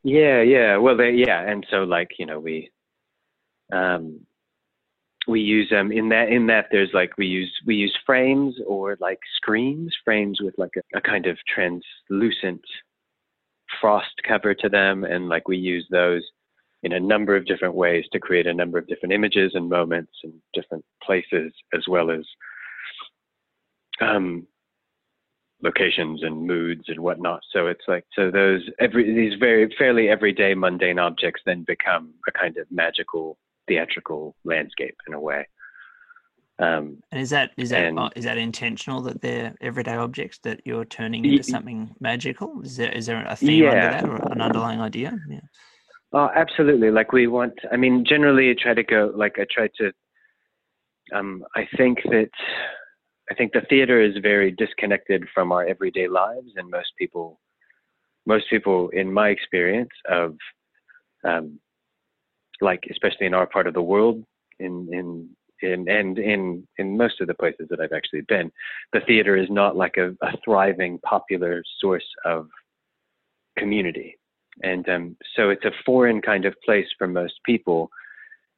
Yeah 0.04 0.42
yeah. 0.42 0.76
Well 0.76 0.96
they 0.96 1.10
yeah 1.12 1.40
and 1.50 1.66
so 1.70 1.78
like 1.84 2.10
you 2.18 2.26
know 2.26 2.38
we 2.38 2.70
um, 3.72 4.20
we 5.26 5.40
use 5.40 5.72
um 5.76 5.90
in 5.92 6.08
that 6.08 6.28
in 6.28 6.46
that 6.46 6.66
there's 6.70 6.90
like 6.92 7.16
we 7.18 7.26
use 7.26 7.52
we 7.66 7.74
use 7.74 7.96
frames 8.04 8.54
or 8.66 8.96
like 9.00 9.18
screens 9.36 9.94
frames 10.04 10.40
with 10.40 10.54
like 10.58 10.72
a, 10.76 10.98
a 10.98 11.00
kind 11.00 11.26
of 11.26 11.36
translucent 11.52 12.62
frost 13.80 14.12
cover 14.26 14.54
to 14.54 14.68
them 14.68 15.04
and 15.04 15.28
like 15.28 15.48
we 15.48 15.56
use 15.56 15.86
those 15.90 16.22
in 16.82 16.92
a 16.92 17.00
number 17.00 17.34
of 17.34 17.46
different 17.46 17.74
ways 17.74 18.04
to 18.12 18.20
create 18.20 18.46
a 18.46 18.54
number 18.54 18.78
of 18.78 18.86
different 18.86 19.12
images 19.12 19.52
and 19.54 19.68
moments 19.68 20.12
and 20.22 20.32
different 20.54 20.84
places 21.02 21.52
as 21.74 21.82
well 21.88 22.10
as 22.10 22.24
um, 24.00 24.46
locations 25.62 26.22
and 26.22 26.46
moods 26.46 26.84
and 26.88 27.00
whatnot. 27.00 27.40
So 27.52 27.66
it's 27.66 27.84
like 27.88 28.04
so 28.14 28.30
those 28.30 28.62
every 28.78 29.14
these 29.14 29.38
very 29.38 29.74
fairly 29.78 30.08
everyday 30.08 30.54
mundane 30.54 30.98
objects 30.98 31.42
then 31.46 31.64
become 31.66 32.12
a 32.28 32.32
kind 32.32 32.56
of 32.56 32.66
magical 32.70 33.38
theatrical 33.68 34.37
landscape 34.44 34.96
in 35.07 35.14
a 35.14 35.20
way. 35.20 35.46
Um, 36.59 37.02
and 37.12 37.20
is 37.20 37.31
that 37.31 37.50
is 37.59 37.68
that 37.70 37.85
and, 37.85 37.98
is 38.16 38.24
that 38.24 38.38
intentional 38.38 39.02
that 39.02 39.20
they're 39.20 39.55
everyday 39.61 39.94
objects 39.94 40.38
that 40.44 40.62
you're 40.64 40.87
turning 40.87 41.24
into 41.24 41.42
something 41.42 41.94
magical? 42.00 42.62
Is 42.62 42.79
there 42.79 42.90
is 42.92 43.07
there 43.07 43.26
a 43.26 43.37
theme 43.37 43.64
yeah. 43.64 43.70
under 43.70 43.90
that 43.90 44.05
or 44.05 44.33
an 44.33 44.40
underlying 44.40 44.81
idea? 44.81 45.18
Yeah. 45.29 45.40
Oh, 46.14 46.31
absolutely. 46.35 46.90
Like 46.90 47.12
we 47.12 47.26
want. 47.26 47.52
I 47.70 47.76
mean, 47.76 48.07
generally, 48.09 48.50
I 48.50 48.55
try 48.59 48.72
to 48.72 48.83
go. 48.83 49.12
Like 49.14 49.38
I 49.38 49.46
try 49.50 49.68
to. 49.79 49.92
Um, 51.14 51.44
I 51.55 51.68
think 51.76 51.98
that 52.05 52.31
I 53.31 53.35
think 53.35 53.52
the 53.52 53.61
theater 53.68 54.00
is 54.00 54.16
very 54.22 54.50
disconnected 54.50 55.26
from 55.35 55.52
our 55.52 55.66
everyday 55.66 56.09
lives, 56.09 56.52
and 56.57 56.70
most 56.70 56.88
people, 56.98 57.38
most 58.24 58.48
people, 58.48 58.88
in 58.90 59.12
my 59.12 59.29
experience 59.29 59.90
of 60.09 60.37
um, 61.22 61.61
like 62.60 62.84
especially 62.90 63.26
in 63.26 63.34
our 63.34 63.46
part 63.46 63.66
of 63.66 63.74
the 63.74 63.82
world, 63.82 64.24
in 64.58 64.88
in 64.92 65.28
in 65.62 65.88
and 65.88 66.18
in 66.18 66.66
in 66.78 66.96
most 66.96 67.20
of 67.20 67.26
the 67.26 67.34
places 67.34 67.66
that 67.70 67.80
I've 67.80 67.92
actually 67.92 68.22
been, 68.22 68.50
the 68.92 69.00
theater 69.00 69.36
is 69.36 69.48
not 69.50 69.76
like 69.76 69.96
a, 69.96 70.10
a 70.22 70.36
thriving, 70.44 70.98
popular 70.98 71.62
source 71.80 72.06
of 72.24 72.48
community, 73.58 74.18
and 74.62 74.88
um, 74.88 75.16
so 75.34 75.50
it's 75.50 75.64
a 75.64 75.72
foreign 75.84 76.20
kind 76.20 76.44
of 76.44 76.54
place 76.64 76.88
for 76.98 77.06
most 77.06 77.34
people. 77.44 77.90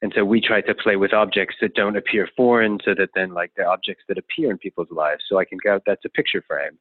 And 0.00 0.12
so 0.14 0.24
we 0.24 0.40
try 0.40 0.60
to 0.60 0.76
play 0.76 0.94
with 0.94 1.12
objects 1.12 1.56
that 1.60 1.74
don't 1.74 1.96
appear 1.96 2.28
foreign, 2.36 2.78
so 2.84 2.94
that 2.94 3.10
then 3.16 3.34
like 3.34 3.50
the 3.56 3.64
objects 3.64 4.04
that 4.06 4.16
appear 4.16 4.48
in 4.48 4.58
people's 4.58 4.92
lives. 4.92 5.24
So 5.28 5.38
I 5.40 5.44
can 5.44 5.58
go, 5.64 5.80
that's 5.84 6.04
a 6.04 6.08
picture 6.08 6.40
frame 6.46 6.78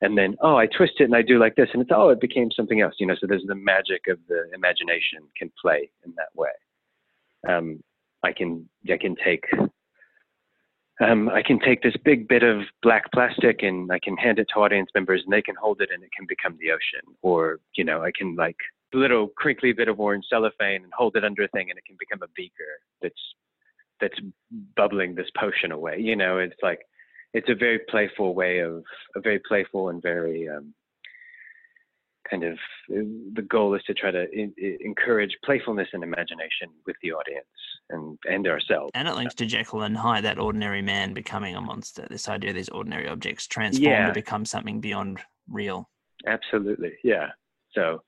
and 0.00 0.16
then 0.16 0.36
oh 0.42 0.56
i 0.56 0.66
twist 0.66 0.94
it 0.98 1.04
and 1.04 1.16
i 1.16 1.22
do 1.22 1.38
like 1.38 1.56
this 1.56 1.68
and 1.72 1.82
it's 1.82 1.90
oh 1.94 2.08
it 2.10 2.20
became 2.20 2.50
something 2.54 2.80
else 2.80 2.94
you 2.98 3.06
know 3.06 3.16
so 3.20 3.26
there's 3.26 3.44
the 3.46 3.54
magic 3.54 4.02
of 4.08 4.18
the 4.28 4.44
imagination 4.54 5.20
can 5.36 5.50
play 5.60 5.90
in 6.04 6.12
that 6.16 6.28
way 6.34 6.50
um, 7.48 7.82
i 8.22 8.32
can 8.32 8.68
i 8.90 8.96
can 8.96 9.14
take 9.24 9.44
um, 11.00 11.28
I 11.28 11.42
can 11.42 11.60
take 11.60 11.82
this 11.82 11.94
big 12.04 12.26
bit 12.26 12.42
of 12.42 12.62
black 12.82 13.04
plastic 13.12 13.62
and 13.62 13.90
I 13.92 14.00
can 14.02 14.16
hand 14.16 14.38
it 14.38 14.48
to 14.54 14.60
audience 14.60 14.90
members 14.94 15.22
and 15.24 15.32
they 15.32 15.42
can 15.42 15.54
hold 15.54 15.80
it 15.80 15.90
and 15.92 16.02
it 16.02 16.10
can 16.16 16.26
become 16.28 16.58
the 16.58 16.72
ocean. 16.72 17.14
Or, 17.22 17.60
you 17.76 17.84
know, 17.84 18.02
I 18.02 18.10
can 18.16 18.34
like 18.34 18.56
a 18.92 18.96
little 18.96 19.28
crinkly 19.36 19.72
bit 19.72 19.88
of 19.88 20.00
orange 20.00 20.24
cellophane 20.28 20.82
and 20.82 20.92
hold 20.96 21.14
it 21.14 21.24
under 21.24 21.44
a 21.44 21.48
thing 21.48 21.70
and 21.70 21.78
it 21.78 21.84
can 21.84 21.96
become 22.00 22.20
a 22.22 22.32
beaker 22.34 22.80
that's 23.00 23.14
that's 24.00 24.18
bubbling 24.76 25.14
this 25.14 25.30
potion 25.36 25.72
away. 25.72 25.98
You 25.98 26.16
know, 26.16 26.38
it's 26.38 26.60
like 26.62 26.80
it's 27.34 27.48
a 27.48 27.54
very 27.54 27.80
playful 27.88 28.34
way 28.34 28.60
of 28.60 28.82
a 29.16 29.20
very 29.20 29.40
playful 29.46 29.90
and 29.90 30.02
very 30.02 30.48
um, 30.48 30.74
kind 32.30 32.44
of 32.44 32.58
the 32.88 33.44
goal 33.48 33.74
is 33.74 33.82
to 33.84 33.94
try 33.94 34.10
to 34.10 34.30
in, 34.32 34.52
encourage 34.80 35.36
playfulness 35.44 35.88
and 35.92 36.02
imagination 36.02 36.68
with 36.86 36.96
the 37.02 37.12
audience 37.12 37.46
and 37.90 38.18
and 38.24 38.46
ourselves. 38.46 38.90
And 38.94 39.08
it 39.08 39.14
links 39.14 39.34
to 39.36 39.46
Jekyll 39.46 39.82
and 39.82 39.96
Hyde, 39.96 40.24
that 40.24 40.38
ordinary 40.38 40.82
man 40.82 41.14
becoming 41.14 41.56
a 41.56 41.60
monster. 41.60 42.06
This 42.10 42.28
idea 42.28 42.50
of 42.50 42.56
these 42.56 42.68
ordinary 42.68 43.08
objects 43.08 43.46
transform 43.46 43.90
yeah. 43.90 44.06
to 44.06 44.12
become 44.12 44.44
something 44.44 44.80
beyond 44.80 45.20
real. 45.48 45.88
Absolutely, 46.26 46.92
yeah. 47.04 47.28
So 47.72 48.02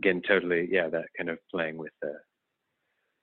again, 0.00 0.22
totally, 0.26 0.68
yeah. 0.70 0.88
That 0.88 1.06
kind 1.16 1.30
of 1.30 1.38
playing 1.50 1.76
with 1.76 1.92
the 2.02 2.14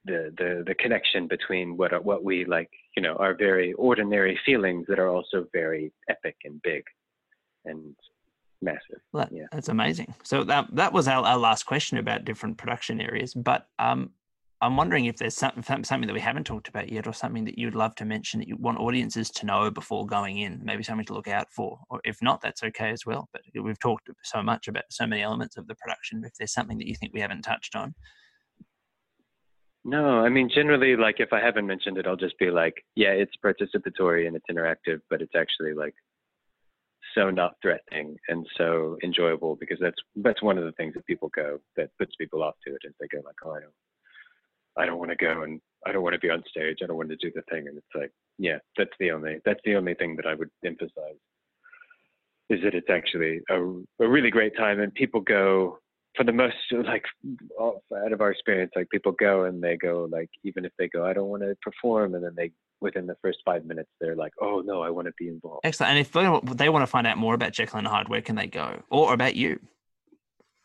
the 0.05 0.33
the 0.37 0.63
the 0.67 0.75
connection 0.75 1.27
between 1.27 1.77
what 1.77 1.93
are, 1.93 2.01
what 2.01 2.23
we 2.23 2.45
like 2.45 2.69
you 2.95 3.01
know 3.01 3.15
are 3.15 3.33
very 3.33 3.73
ordinary 3.73 4.39
feelings 4.45 4.85
that 4.87 4.99
are 4.99 5.09
also 5.09 5.45
very 5.53 5.91
epic 6.09 6.35
and 6.43 6.61
big 6.61 6.83
and 7.65 7.95
massive. 8.61 9.01
Well, 9.11 9.25
that, 9.25 9.35
yeah. 9.35 9.45
that's 9.51 9.69
amazing. 9.69 10.13
So 10.23 10.43
that 10.45 10.67
that 10.75 10.93
was 10.93 11.07
our, 11.07 11.23
our 11.23 11.37
last 11.37 11.65
question 11.65 11.97
about 11.97 12.25
different 12.25 12.57
production 12.57 13.01
areas 13.01 13.33
but 13.33 13.67
um 13.79 14.11
i'm 14.61 14.77
wondering 14.77 15.05
if 15.05 15.17
there's 15.17 15.35
something 15.35 15.63
something 15.83 16.07
that 16.07 16.13
we 16.13 16.19
haven't 16.19 16.45
talked 16.45 16.67
about 16.67 16.89
yet 16.89 17.07
or 17.07 17.13
something 17.13 17.43
that 17.45 17.57
you'd 17.57 17.75
love 17.75 17.93
to 17.95 18.05
mention 18.05 18.39
that 18.39 18.47
you 18.47 18.55
want 18.57 18.79
audiences 18.79 19.29
to 19.29 19.45
know 19.45 19.69
before 19.69 20.05
going 20.05 20.37
in 20.37 20.59
maybe 20.63 20.83
something 20.83 21.05
to 21.05 21.13
look 21.13 21.27
out 21.27 21.47
for 21.51 21.79
or 21.89 21.99
if 22.03 22.17
not 22.21 22.41
that's 22.41 22.63
okay 22.63 22.89
as 22.89 23.05
well 23.05 23.27
but 23.33 23.41
we've 23.61 23.79
talked 23.79 24.09
so 24.23 24.41
much 24.41 24.67
about 24.67 24.83
so 24.89 25.05
many 25.05 25.21
elements 25.21 25.57
of 25.57 25.67
the 25.67 25.75
production 25.75 26.23
if 26.25 26.33
there's 26.37 26.53
something 26.53 26.77
that 26.77 26.87
you 26.87 26.95
think 26.95 27.13
we 27.13 27.19
haven't 27.19 27.41
touched 27.41 27.75
on 27.75 27.93
no, 29.85 30.19
I 30.19 30.29
mean 30.29 30.49
generally 30.53 30.95
like 30.95 31.19
if 31.19 31.33
I 31.33 31.39
haven't 31.39 31.67
mentioned 31.67 31.97
it, 31.97 32.07
I'll 32.07 32.15
just 32.15 32.37
be 32.39 32.51
like, 32.51 32.83
yeah, 32.95 33.09
it's 33.09 33.33
participatory 33.43 34.27
and 34.27 34.35
it's 34.35 34.45
interactive, 34.49 35.01
but 35.09 35.21
it's 35.21 35.35
actually 35.35 35.73
like 35.73 35.95
so 37.15 37.29
not 37.29 37.55
threatening 37.61 38.17
and 38.27 38.45
so 38.57 38.97
enjoyable 39.03 39.55
because 39.55 39.77
that's 39.79 40.01
that's 40.17 40.41
one 40.41 40.57
of 40.57 40.65
the 40.65 40.71
things 40.73 40.93
that 40.95 41.05
people 41.05 41.29
go 41.35 41.59
that 41.75 41.89
puts 41.97 42.15
people 42.15 42.43
off 42.43 42.55
to 42.65 42.73
it 42.73 42.81
is 42.83 42.93
they 42.99 43.07
go 43.07 43.21
like, 43.25 43.35
oh, 43.45 43.51
I 43.51 43.59
don't, 43.59 43.73
I 44.77 44.85
don't 44.85 44.99
want 44.99 45.11
to 45.11 45.17
go 45.17 45.43
and 45.43 45.61
I 45.85 45.91
don't 45.91 46.03
want 46.03 46.13
to 46.13 46.19
be 46.19 46.29
on 46.29 46.43
stage. 46.49 46.77
I 46.81 46.87
don't 46.87 46.97
want 46.97 47.09
to 47.09 47.15
do 47.17 47.31
the 47.35 47.43
thing, 47.51 47.67
and 47.67 47.77
it's 47.77 47.95
like, 47.95 48.11
yeah, 48.37 48.57
that's 48.77 48.91
the 48.99 49.11
only 49.11 49.39
that's 49.45 49.59
the 49.65 49.75
only 49.75 49.93
thing 49.95 50.15
that 50.15 50.25
I 50.25 50.33
would 50.33 50.49
emphasize 50.65 51.19
is 52.49 52.59
that 52.63 52.75
it's 52.75 52.89
actually 52.89 53.41
a, 53.49 53.55
a 54.03 54.07
really 54.07 54.29
great 54.29 54.55
time 54.57 54.79
and 54.79 54.93
people 54.93 55.21
go 55.21 55.79
for 56.15 56.23
the 56.23 56.31
most 56.31 56.55
like 56.71 57.05
out 57.59 58.11
of 58.11 58.21
our 58.21 58.31
experience, 58.31 58.71
like 58.75 58.89
people 58.89 59.11
go 59.13 59.45
and 59.45 59.63
they 59.63 59.77
go 59.77 60.07
like 60.11 60.29
even 60.43 60.65
if 60.65 60.71
they 60.77 60.87
go, 60.87 61.05
I 61.05 61.13
don't 61.13 61.29
want 61.29 61.43
to 61.43 61.55
perform, 61.61 62.15
and 62.15 62.23
then 62.23 62.33
they 62.35 62.51
within 62.81 63.07
the 63.07 63.15
first 63.21 63.39
five 63.45 63.65
minutes 63.65 63.89
they're 64.01 64.15
like, 64.15 64.33
oh 64.41 64.61
no, 64.65 64.81
I 64.81 64.89
want 64.89 65.07
to 65.07 65.13
be 65.17 65.29
involved. 65.29 65.61
Excellent. 65.63 65.91
And 65.91 65.99
if 65.99 66.11
they 66.57 66.69
want 66.69 66.83
to 66.83 66.87
find 66.87 67.07
out 67.07 67.17
more 67.17 67.33
about 67.33 67.53
Jekyll 67.53 67.79
and 67.79 67.87
Hyde, 67.87 68.09
where 68.09 68.21
can 68.21 68.35
they 68.35 68.47
go, 68.47 68.83
or 68.89 69.13
about 69.13 69.35
you? 69.35 69.59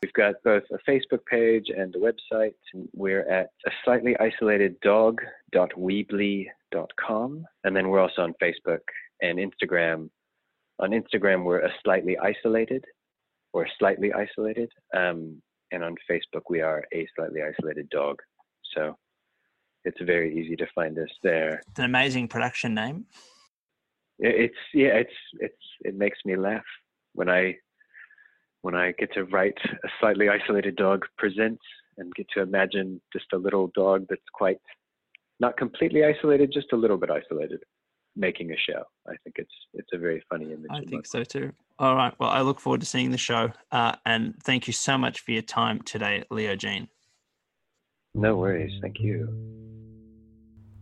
We've 0.02 0.12
got 0.12 0.34
both 0.44 0.64
a 0.72 0.78
Facebook 0.88 1.24
page 1.28 1.70
and 1.76 1.92
a 1.96 1.98
website. 1.98 2.54
We're 2.94 3.28
at 3.28 3.50
a 3.66 3.70
slightly 3.84 4.16
isolated 4.18 4.78
dog.weebly.com. 4.80 7.44
And 7.64 7.76
then 7.76 7.88
we're 7.88 7.98
also 7.98 8.22
on 8.22 8.32
Facebook 8.40 8.78
and 9.22 9.40
Instagram. 9.40 10.08
On 10.78 10.90
Instagram, 10.90 11.42
we're 11.42 11.66
a 11.66 11.72
slightly 11.82 12.16
isolated 12.18 12.84
or 13.52 13.66
slightly 13.78 14.12
isolated. 14.12 14.70
Um, 14.96 15.40
and 15.72 15.84
on 15.84 15.94
Facebook, 16.10 16.42
we 16.48 16.60
are 16.60 16.84
a 16.94 17.06
slightly 17.16 17.40
isolated 17.42 17.88
dog. 17.90 18.16
So 18.74 18.96
it's 19.84 20.00
very 20.02 20.38
easy 20.38 20.56
to 20.56 20.66
find 20.74 20.98
us 20.98 21.10
there. 21.22 21.62
It's 21.68 21.78
an 21.78 21.84
amazing 21.84 22.28
production 22.28 22.74
name. 22.74 23.06
It's 24.18 24.56
yeah, 24.74 24.94
it's 24.94 25.14
it's 25.38 25.54
it 25.82 25.94
makes 25.96 26.18
me 26.24 26.36
laugh 26.36 26.64
when 27.12 27.28
I 27.28 27.54
when 28.62 28.74
I 28.74 28.92
get 28.92 29.12
to 29.14 29.24
write 29.24 29.58
a 29.64 29.88
slightly 30.00 30.28
isolated 30.28 30.76
dog 30.76 31.04
presents 31.16 31.62
and 31.98 32.12
get 32.14 32.26
to 32.34 32.42
imagine 32.42 33.00
just 33.12 33.26
a 33.32 33.38
little 33.38 33.70
dog 33.74 34.06
that's 34.08 34.20
quite 34.32 34.58
not 35.40 35.56
completely 35.56 36.04
isolated, 36.04 36.52
just 36.52 36.72
a 36.72 36.76
little 36.76 36.96
bit 36.96 37.10
isolated, 37.10 37.60
making 38.16 38.50
a 38.50 38.56
show. 38.56 38.82
I 39.06 39.14
think 39.22 39.36
it's 39.38 39.54
it's 39.74 39.90
a 39.92 39.98
very 39.98 40.22
funny 40.28 40.46
image. 40.46 40.70
I 40.70 40.80
think 40.80 41.06
so 41.06 41.22
too. 41.22 41.52
All 41.78 41.94
right. 41.94 42.12
Well, 42.18 42.30
I 42.30 42.40
look 42.40 42.60
forward 42.60 42.80
to 42.80 42.86
seeing 42.86 43.12
the 43.12 43.18
show. 43.18 43.52
Uh, 43.70 43.94
and 44.04 44.34
thank 44.42 44.66
you 44.66 44.72
so 44.72 44.98
much 44.98 45.20
for 45.20 45.30
your 45.30 45.42
time 45.42 45.80
today, 45.82 46.24
Leo 46.30 46.56
Gene. 46.56 46.88
No 48.14 48.36
worries. 48.36 48.72
Thank 48.82 48.98
you. 49.00 49.28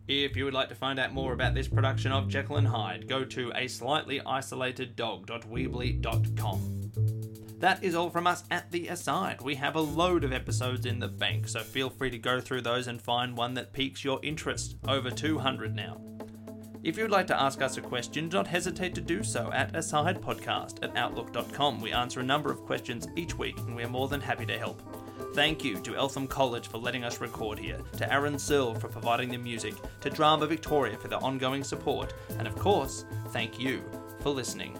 If 0.08 0.36
you 0.36 0.44
would 0.44 0.54
like 0.54 0.68
to 0.68 0.74
find 0.74 1.00
out 1.00 1.12
more 1.12 1.32
about 1.32 1.54
this 1.54 1.66
production 1.66 2.12
of 2.12 2.28
Jekyll 2.28 2.58
and 2.58 2.68
Hyde, 2.68 3.08
go 3.08 3.24
to 3.24 3.52
a 3.56 3.66
slightly 3.66 4.20
isolated 4.24 4.94
dog.weebly.com. 4.94 6.92
That 7.58 7.82
is 7.82 7.94
all 7.94 8.10
from 8.10 8.26
us 8.26 8.44
at 8.50 8.70
The 8.70 8.88
Aside. 8.88 9.40
We 9.40 9.54
have 9.56 9.76
a 9.76 9.80
load 9.80 10.24
of 10.24 10.32
episodes 10.32 10.86
in 10.86 11.00
the 11.00 11.08
bank, 11.08 11.48
so 11.48 11.60
feel 11.60 11.90
free 11.90 12.10
to 12.10 12.18
go 12.18 12.40
through 12.40 12.60
those 12.62 12.86
and 12.86 13.02
find 13.02 13.36
one 13.36 13.54
that 13.54 13.72
piques 13.72 14.04
your 14.04 14.20
interest. 14.22 14.76
Over 14.86 15.10
200 15.10 15.74
now. 15.74 16.15
If 16.86 16.96
you'd 16.96 17.10
like 17.10 17.26
to 17.26 17.42
ask 17.42 17.60
us 17.62 17.78
a 17.78 17.80
question, 17.80 18.28
do 18.28 18.36
not 18.36 18.46
hesitate 18.46 18.94
to 18.94 19.00
do 19.00 19.24
so 19.24 19.50
at 19.52 19.72
asidepodcast 19.72 20.84
at 20.84 20.96
outlook.com. 20.96 21.80
We 21.80 21.90
answer 21.90 22.20
a 22.20 22.22
number 22.22 22.48
of 22.48 22.64
questions 22.64 23.08
each 23.16 23.36
week, 23.36 23.58
and 23.58 23.74
we 23.74 23.82
are 23.82 23.88
more 23.88 24.06
than 24.06 24.20
happy 24.20 24.46
to 24.46 24.56
help. 24.56 24.80
Thank 25.34 25.64
you 25.64 25.80
to 25.80 25.96
Eltham 25.96 26.28
College 26.28 26.68
for 26.68 26.78
letting 26.78 27.02
us 27.02 27.20
record 27.20 27.58
here, 27.58 27.80
to 27.96 28.12
Aaron 28.12 28.38
Searle 28.38 28.76
for 28.76 28.86
providing 28.86 29.30
the 29.30 29.36
music, 29.36 29.74
to 30.02 30.10
Drama 30.10 30.46
Victoria 30.46 30.96
for 30.96 31.08
their 31.08 31.22
ongoing 31.24 31.64
support, 31.64 32.14
and 32.38 32.46
of 32.46 32.54
course, 32.54 33.04
thank 33.30 33.58
you 33.58 33.82
for 34.20 34.30
listening. 34.30 34.78